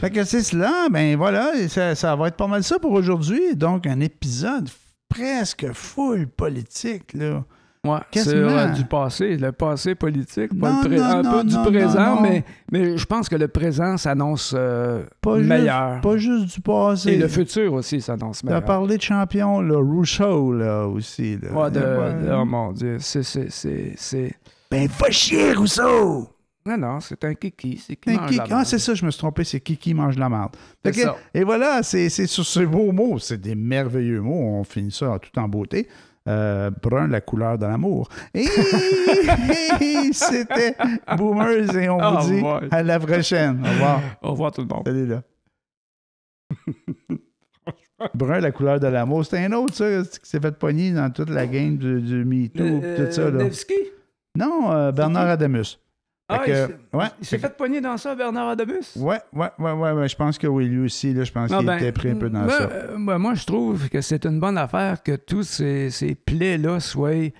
[0.00, 0.88] Fait que c'est cela.
[0.90, 1.54] Ben voilà.
[1.54, 3.54] et Ça, ça va être pas mal ça pour aujourd'hui.
[3.54, 4.68] Donc, un épisode
[5.08, 7.44] presque full politique, là.
[7.84, 11.56] Ouais, sur euh, du passé, le passé politique, pas le non, un non, peu du
[11.56, 12.20] présent.
[12.20, 15.04] Mais, mais je pense que le présent s'annonce euh,
[15.36, 16.00] juste- meilleur.
[16.00, 17.12] Pas juste du passé.
[17.12, 18.64] Et le futur aussi s'annonce Tu as meilleur.
[18.64, 19.76] parlé de champion, là.
[19.78, 21.38] Rousseau, là, aussi.
[21.40, 21.52] Là.
[21.52, 22.26] Ouais, de- Ouais.
[22.26, 24.34] de- oh mon Dieu, c'est.
[24.70, 26.28] Ben, va chier, Rousseau!
[26.66, 27.80] Non, non, c'est un kiki.
[27.86, 28.66] C'est qui Un mange Kiki- la Ah, merde.
[28.66, 30.28] c'est ça, je me suis trompé, c'est Kiki mange la
[31.02, 31.16] ça.
[31.32, 35.38] Et voilà, c'est sur ces beaux mots, c'est des merveilleux mots, on finit ça tout
[35.38, 35.86] en beauté.
[36.28, 38.08] Euh, brun, la couleur de l'amour.
[38.34, 38.44] Et
[40.12, 40.74] c'était
[41.16, 42.62] Boomers et on vous dit revoir.
[42.70, 43.62] à la prochaine.
[43.64, 44.00] Au revoir.
[44.22, 44.82] Au revoir tout le monde.
[44.86, 45.22] Salut là.
[48.14, 49.24] Brun, la couleur de l'amour.
[49.24, 52.62] C'est un autre, ça, qui s'est fait pogner dans toute la game du, du MeToo,
[52.82, 53.30] Euh, tout ça.
[53.30, 53.44] Là.
[53.44, 53.74] Nevsky?
[54.36, 55.78] Non, euh, Bernard Adamus.
[56.28, 57.04] Ah, il s'est- ouais.
[57.20, 58.96] il s'est fait pogner dans ça, Bernard Adamus?
[58.96, 61.58] Ouais, ouais, ouais, ouais, ouais, je pense que oui, lui aussi, là, je pense Ah
[61.58, 62.62] qu'il ben, était pris un peu dans ça.
[62.62, 66.80] euh, moi, moi, je trouve que c'est une bonne affaire que tous ces, ces plaies-là
[66.80, 67.30] soient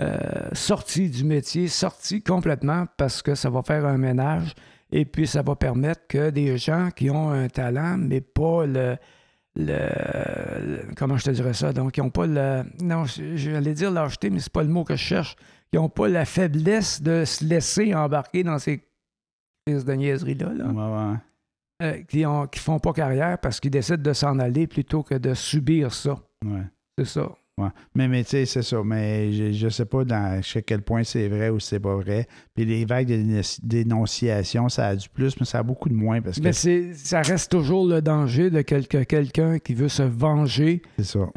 [0.00, 0.18] euh,
[0.52, 4.54] sortis du métier, sortis complètement, parce que ça va faire un ménage
[4.90, 8.96] et puis ça va permettre que des gens qui ont un talent, mais pas le.
[9.56, 11.72] le- le- comment je te dirais ça?
[11.72, 12.64] Donc, ils n'ont pas le.
[12.82, 15.36] Non, j'allais dire lâcheté, mais c'est pas le mot que je cherche.
[15.74, 18.82] Ils n'ont pas la faiblesse de se laisser embarquer dans ces
[19.66, 20.52] crises de niaiseries-là.
[20.54, 21.16] là Ouais, ouais.
[21.82, 25.14] euh, qui ont qui font pas carrière parce qu'ils décident de s'en aller plutôt que
[25.16, 26.16] de subir ça.
[26.44, 26.62] ouais.
[26.96, 27.28] C'est ça.
[27.58, 27.68] Ouais.
[27.94, 28.82] Mais, mais tu sais, c'est ça.
[28.84, 32.26] Mais je, je sais pas dans jusqu'à quel point c'est vrai ou c'est pas vrai.
[32.54, 35.94] Puis les vagues de dénonci- dénonciation, ça a du plus, mais ça a beaucoup de
[35.94, 36.52] moins parce que Mais
[36.94, 40.80] ça reste toujours le danger de quel- que quelqu'un qui veut se venger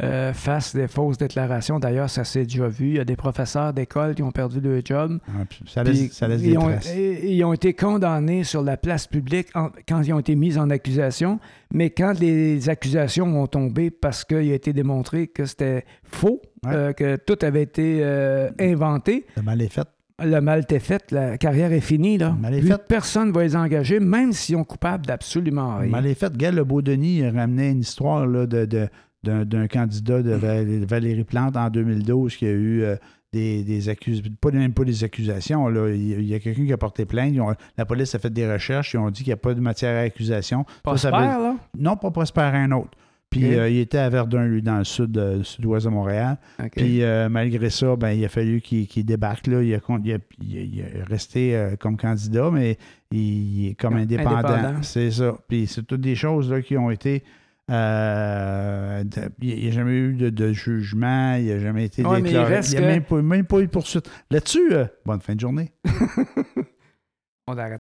[0.03, 1.79] euh, fasse des fausses déclarations.
[1.79, 2.89] D'ailleurs, ça s'est déjà vu.
[2.89, 5.17] Il y a des professeurs d'école qui ont perdu leur job.
[5.49, 6.93] Puis ça Puis laisse, ça laisse des ils, ont, traces.
[6.95, 10.57] et- ils ont été condamnés sur la place publique en- quand ils ont été mis
[10.59, 11.39] en accusation,
[11.73, 16.71] Mais quand les accusations ont tombé parce qu'il a été démontré que c'était faux, Ouais.
[16.73, 19.85] euh, que tout avait été euh, inventé, Le mal est fait.
[20.23, 22.17] Le mal était fait, la carrière est finie.
[22.17, 22.35] Là.
[22.39, 22.81] Mal est fait.
[22.87, 25.89] Personne ne va les engager, même s'ils sont coupables d'absolument rien.
[25.91, 26.35] Mal est fait.
[26.35, 28.87] Gars, le Beau-Denis ramenait une histoire là, de, de-
[29.23, 32.95] d'un, candidat de Val- Valérie Plante en 2012 qui a eu euh,
[33.33, 35.67] des, des accusations, pas même pas des accusations.
[35.67, 35.89] Là.
[35.89, 37.37] Il, il y a quelqu'un qui a porté plainte.
[37.39, 38.93] Ont- la police a fait des recherches.
[38.93, 40.65] Ils ont dit qu'il n'y a pas de matière à accusation.
[40.85, 41.55] Ça, ça veut- là?
[41.77, 42.91] non, pas Prosper, un autre.
[43.29, 46.37] Puis euh, il était à Verdun, lui, dans le sud, euh, sud-ouest de Montréal.
[46.75, 49.47] Puis euh, malgré ça, ben, il a fallu qu'il débarque.
[49.47, 49.61] Là.
[49.61, 52.77] Il, a, con- il a- il a- il a resté comme candidat, mais
[53.11, 54.37] il, est comme Ouais, indépendant.
[54.47, 54.81] indépendant.
[54.83, 55.37] C'est ça.
[55.47, 57.23] Puis c'est toutes des choses là, qui ont été.
[57.69, 59.03] euh,
[59.41, 62.61] il n'y a jamais eu de, de jugement, il n'y a jamais été Ouais, déclaré.
[62.63, 64.09] Il n'y a que- même, pas, même pas eu de poursuite.
[64.31, 65.71] Là-dessus, euh, bonne fin de journée.
[67.47, 67.81] On arrête.